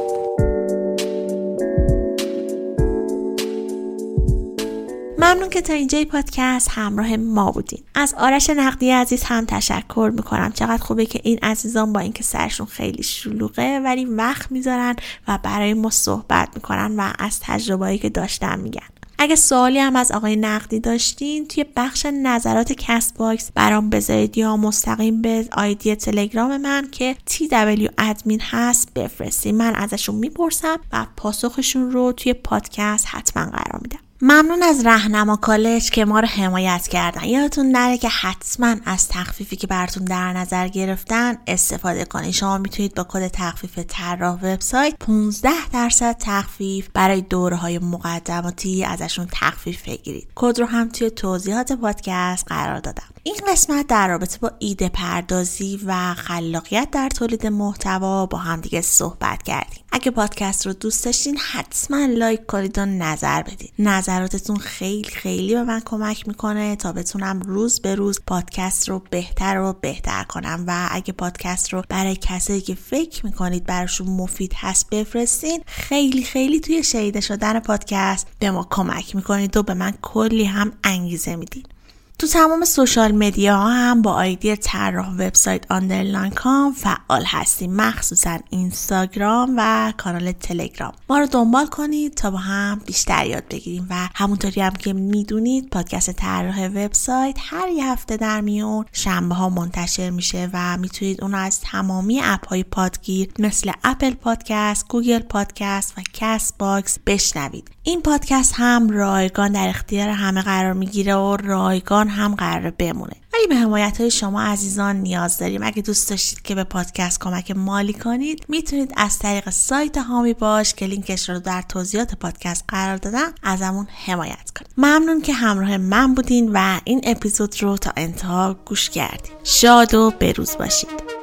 ممنون 5.34 5.50
که 5.50 5.62
تا 5.62 5.74
اینجای 5.74 6.06
پادکست 6.06 6.70
همراه 6.72 7.18
ما 7.18 7.52
بودین. 7.52 7.84
از 7.96 8.14
آرش 8.18 8.50
نقدی 8.50 8.92
عزیز 8.92 9.24
هم 9.24 9.46
تشکر 9.46 10.12
می‌کنم. 10.16 10.52
چقدر 10.52 10.84
خوبه 10.84 11.06
که 11.06 11.20
این 11.24 11.40
عزیزان 11.44 11.94
با 11.94 12.00
اینکه 12.00 12.24
سرشون 12.24 12.68
خیلی 12.68 13.04
شلوغه 13.04 13.80
ولی 13.80 14.06
وقت 14.06 14.52
می‌ذارن 14.52 14.96
و 15.28 15.40
برای 15.44 15.74
ما 15.74 15.90
صحبت 15.90 16.50
می‌کنن 16.56 16.96
و 16.98 17.14
از 17.20 17.40
تجربه‌ای 17.40 17.98
که 17.98 18.10
داشتن 18.10 18.60
میگن. 18.60 18.88
اگه 19.18 19.36
سوالی 19.36 19.80
هم 19.80 19.96
از 19.96 20.12
آقای 20.12 20.36
نقدی 20.36 20.80
داشتین 20.80 21.48
توی 21.48 21.66
بخش 21.76 22.06
نظرات 22.06 22.74
کست 22.74 23.18
باکس 23.18 23.52
برام 23.52 23.90
بذارید 23.90 24.38
یا 24.38 24.58
مستقیم 24.58 25.22
به 25.22 25.48
آیدی 25.52 25.96
تلگرام 25.96 26.58
من 26.58 26.88
که 26.92 27.16
TW 27.30 27.90
admin 27.98 28.42
هست 28.42 28.94
بفرستید 28.94 29.56
من 29.56 29.76
ازشون 29.76 30.16
می‌پرسم 30.16 30.80
و 30.94 31.06
پاسخشون 31.18 31.92
رو 31.92 32.12
توی 32.12 32.34
پادکست 32.34 33.06
حتما 33.10 33.46
قرار 33.46 33.80
میدم. 33.82 34.00
ممنون 34.26 34.64
از 34.64 34.86
رهنما 34.86 35.36
کالج 35.36 35.90
که 35.90 36.06
ما 36.06 36.20
رو 36.20 36.28
حمایت 36.28 36.88
کردن. 36.88 37.24
یادتون 37.24 37.72
نره 37.72 37.98
که 37.98 38.10
حتما 38.10 38.76
از 38.86 39.08
تخفیفی 39.08 39.56
که 39.56 39.68
براتون 39.68 40.06
در 40.06 40.34
نظر 40.34 40.68
گرفتن 40.68 41.38
استفاده 41.48 42.06
کنید. 42.06 42.32
شما 42.32 42.58
می‌تونید 42.58 42.96
با 42.96 43.06
کد 43.10 43.28
تخفیف 43.28 43.80
طراح 43.88 44.34
وبسایت 44.34 44.96
15 45.00 45.50
درصد 45.74 46.16
تخفیف 46.20 46.88
برای 46.94 47.22
دوره 47.22 47.56
های 47.56 47.80
مقدماتی 47.80 48.84
ازشون 48.84 49.28
تخفیف 49.32 49.90
بگیرید. 49.90 50.28
کد 50.36 50.60
رو 50.60 50.66
هم 50.66 50.90
توی 50.90 51.10
توضیحات 51.10 51.72
پادکست 51.72 52.48
قرار 52.48 52.80
دادم. 52.80 53.13
این 53.26 53.36
قسمت 53.48 53.88
در 53.88 54.08
رابطه 54.08 54.38
با 54.38 54.52
ایده 54.60 54.90
پردازی 54.90 55.80
و 55.86 56.14
خلاقیت 56.14 56.88
در 56.92 57.10
تولید 57.10 57.48
محتوا 57.48 58.26
با 58.26 58.38
هم 58.38 58.62
دیگه 58.62 58.82
صحبت 58.82 59.44
کردیم. 59.44 59.84
اگه 59.92 60.12
پادکست 60.12 60.66
رو 60.66 60.74
دوست 60.74 61.06
داشتین 61.06 61.38
حتما 61.38 62.06
لایک 62.06 62.46
کنید 62.46 62.78
و 62.78 62.86
نظر 62.86 63.42
بدید. 63.42 63.74
نظراتتون 63.80 64.58
خیلی 64.58 65.10
خیلی 65.10 65.56
به 65.56 65.64
من 65.64 65.82
کمک 65.86 66.28
می‌کنه 66.28 66.76
تا 66.76 66.92
بتونم 66.92 67.40
روز 67.40 67.82
به 67.82 67.96
روز 67.96 68.20
پادکست 68.28 68.90
رو 68.90 69.04
بهتر 69.10 69.60
و 69.60 69.74
بهتر 69.74 70.24
کنم. 70.24 70.64
و 70.68 70.88
اگه 70.92 71.14
پادکست 71.14 71.74
رو 71.74 71.84
برای 71.90 72.16
کسایی 72.16 72.62
که 72.62 72.76
فکر 72.76 73.26
می‌کنید 73.26 73.66
براشون 73.66 74.08
مفید 74.08 74.54
هست 74.56 74.90
بفرستین 74.90 75.64
خیلی 75.66 76.24
خیلی 76.24 76.60
توی 76.60 76.84
شنیده 76.84 77.22
شدن 77.22 77.60
پادکست 77.60 78.28
به 78.40 78.52
ما 78.52 78.68
کمک 78.72 79.16
می‌کنید 79.16 79.58
و 79.58 79.64
به 79.64 79.74
من 79.74 79.94
کلی 80.02 80.46
هم 80.46 80.72
انگیزه 80.84 81.36
می‌دید 81.36 81.73
تو 82.20 82.28
تمام 82.28 82.66
social 82.66 83.12
media 83.12 83.58
هم 83.58 84.02
با 84.02 84.14
آیدی 84.14 84.56
طراح 84.56 85.10
وبسایت 85.10 85.72
underline 85.72 86.32
com 86.32 86.74
فعال 86.74 87.24
هستیم. 87.26 87.74
مخصوصا 87.76 88.40
اینستاگرام 88.50 89.54
و 89.58 89.94
کانال 89.98 90.32
تلگرام. 90.32 90.94
ما 91.10 91.20
رو 91.20 91.26
دنبال 91.26 91.68
کنید 91.68 92.14
تا 92.14 92.32
با 92.32 92.38
هم 92.38 92.82
بیشتر 92.86 93.26
یاد 93.26 93.44
بگیریم 93.50 93.88
و 93.90 94.10
همونطوری 94.16 94.62
هم 94.62 94.74
که 94.74 94.94
می‌دونید 94.94 95.70
پادکست 95.70 96.12
طراح 96.12 96.68
وبسایت 96.68 97.38
هر 97.40 97.68
یه 97.70 97.92
هفته 97.92 98.18
در 98.18 98.42
میون 98.42 98.86
شنبه 98.92 99.36
ها 99.36 99.50
منتشر 99.50 100.10
میشه 100.10 100.50
و 100.54 100.78
می‌تونید 100.78 101.22
اون 101.22 101.36
از 101.36 101.62
تمامی 101.62 102.22
اپ 102.24 102.48
های 102.48 102.64
پادگیر 102.64 103.32
مثل 103.40 103.72
اپل 103.84 104.14
پادکست، 104.14 104.88
گوگل 104.88 105.20
پادکست 105.20 105.94
و 105.98 106.02
کست 106.14 106.58
باکس 106.58 107.00
بشنوید. 107.06 107.72
این 107.84 108.02
پادکست 108.02 108.54
هم 108.56 108.90
رایگان 108.90 109.52
در 109.52 109.68
اختیار 109.68 110.10
همه 110.10 110.42
قرار 110.42 110.74
می‌گیره 110.74 111.16
و 111.16 111.38
رایگان 111.38 112.03
هم 112.08 112.36
قرار 112.36 112.70
بمونه. 112.70 113.16
ولی 113.34 113.48
به 113.48 113.56
حمایت 113.56 114.02
های 114.02 114.12
شما 114.12 114.42
عزیزان 114.42 114.96
نیاز 114.96 115.38
داریم. 115.38 115.64
اگه 115.64 115.82
دوست 115.82 116.10
داشتید 116.10 116.42
که 116.42 116.56
به 116.56 116.64
پادکست 116.64 117.20
کمک 117.20 117.52
مالی 117.52 117.94
کنید 117.94 118.46
می‌تونید 118.48 118.94
از 118.98 119.20
طریق 119.20 119.50
سایت 119.50 119.98
هامی 119.98 120.34
باش 120.34 120.74
که 120.74 120.86
لینکش 120.86 121.30
رو 121.30 121.40
در 121.40 121.62
توضیحات 121.62 122.16
پادکست 122.16 122.64
قرار 122.68 122.98
دادم 122.98 123.34
ازمون 123.44 123.88
حمایت 124.06 124.52
کنید. 124.60 124.72
ممنون 124.78 125.22
که 125.22 125.34
همراه 125.34 125.78
من 125.78 126.16
بودین 126.16 126.52
و 126.54 126.80
این 126.84 127.02
اپیزود 127.04 127.64
رو 127.64 127.78
تا 127.78 127.92
انتها 127.98 128.56
گوش 128.66 128.90
کردید. 128.90 129.32
شاد 129.44 129.94
و 129.94 130.12
بروز 130.20 130.58
باشید. 130.58 131.23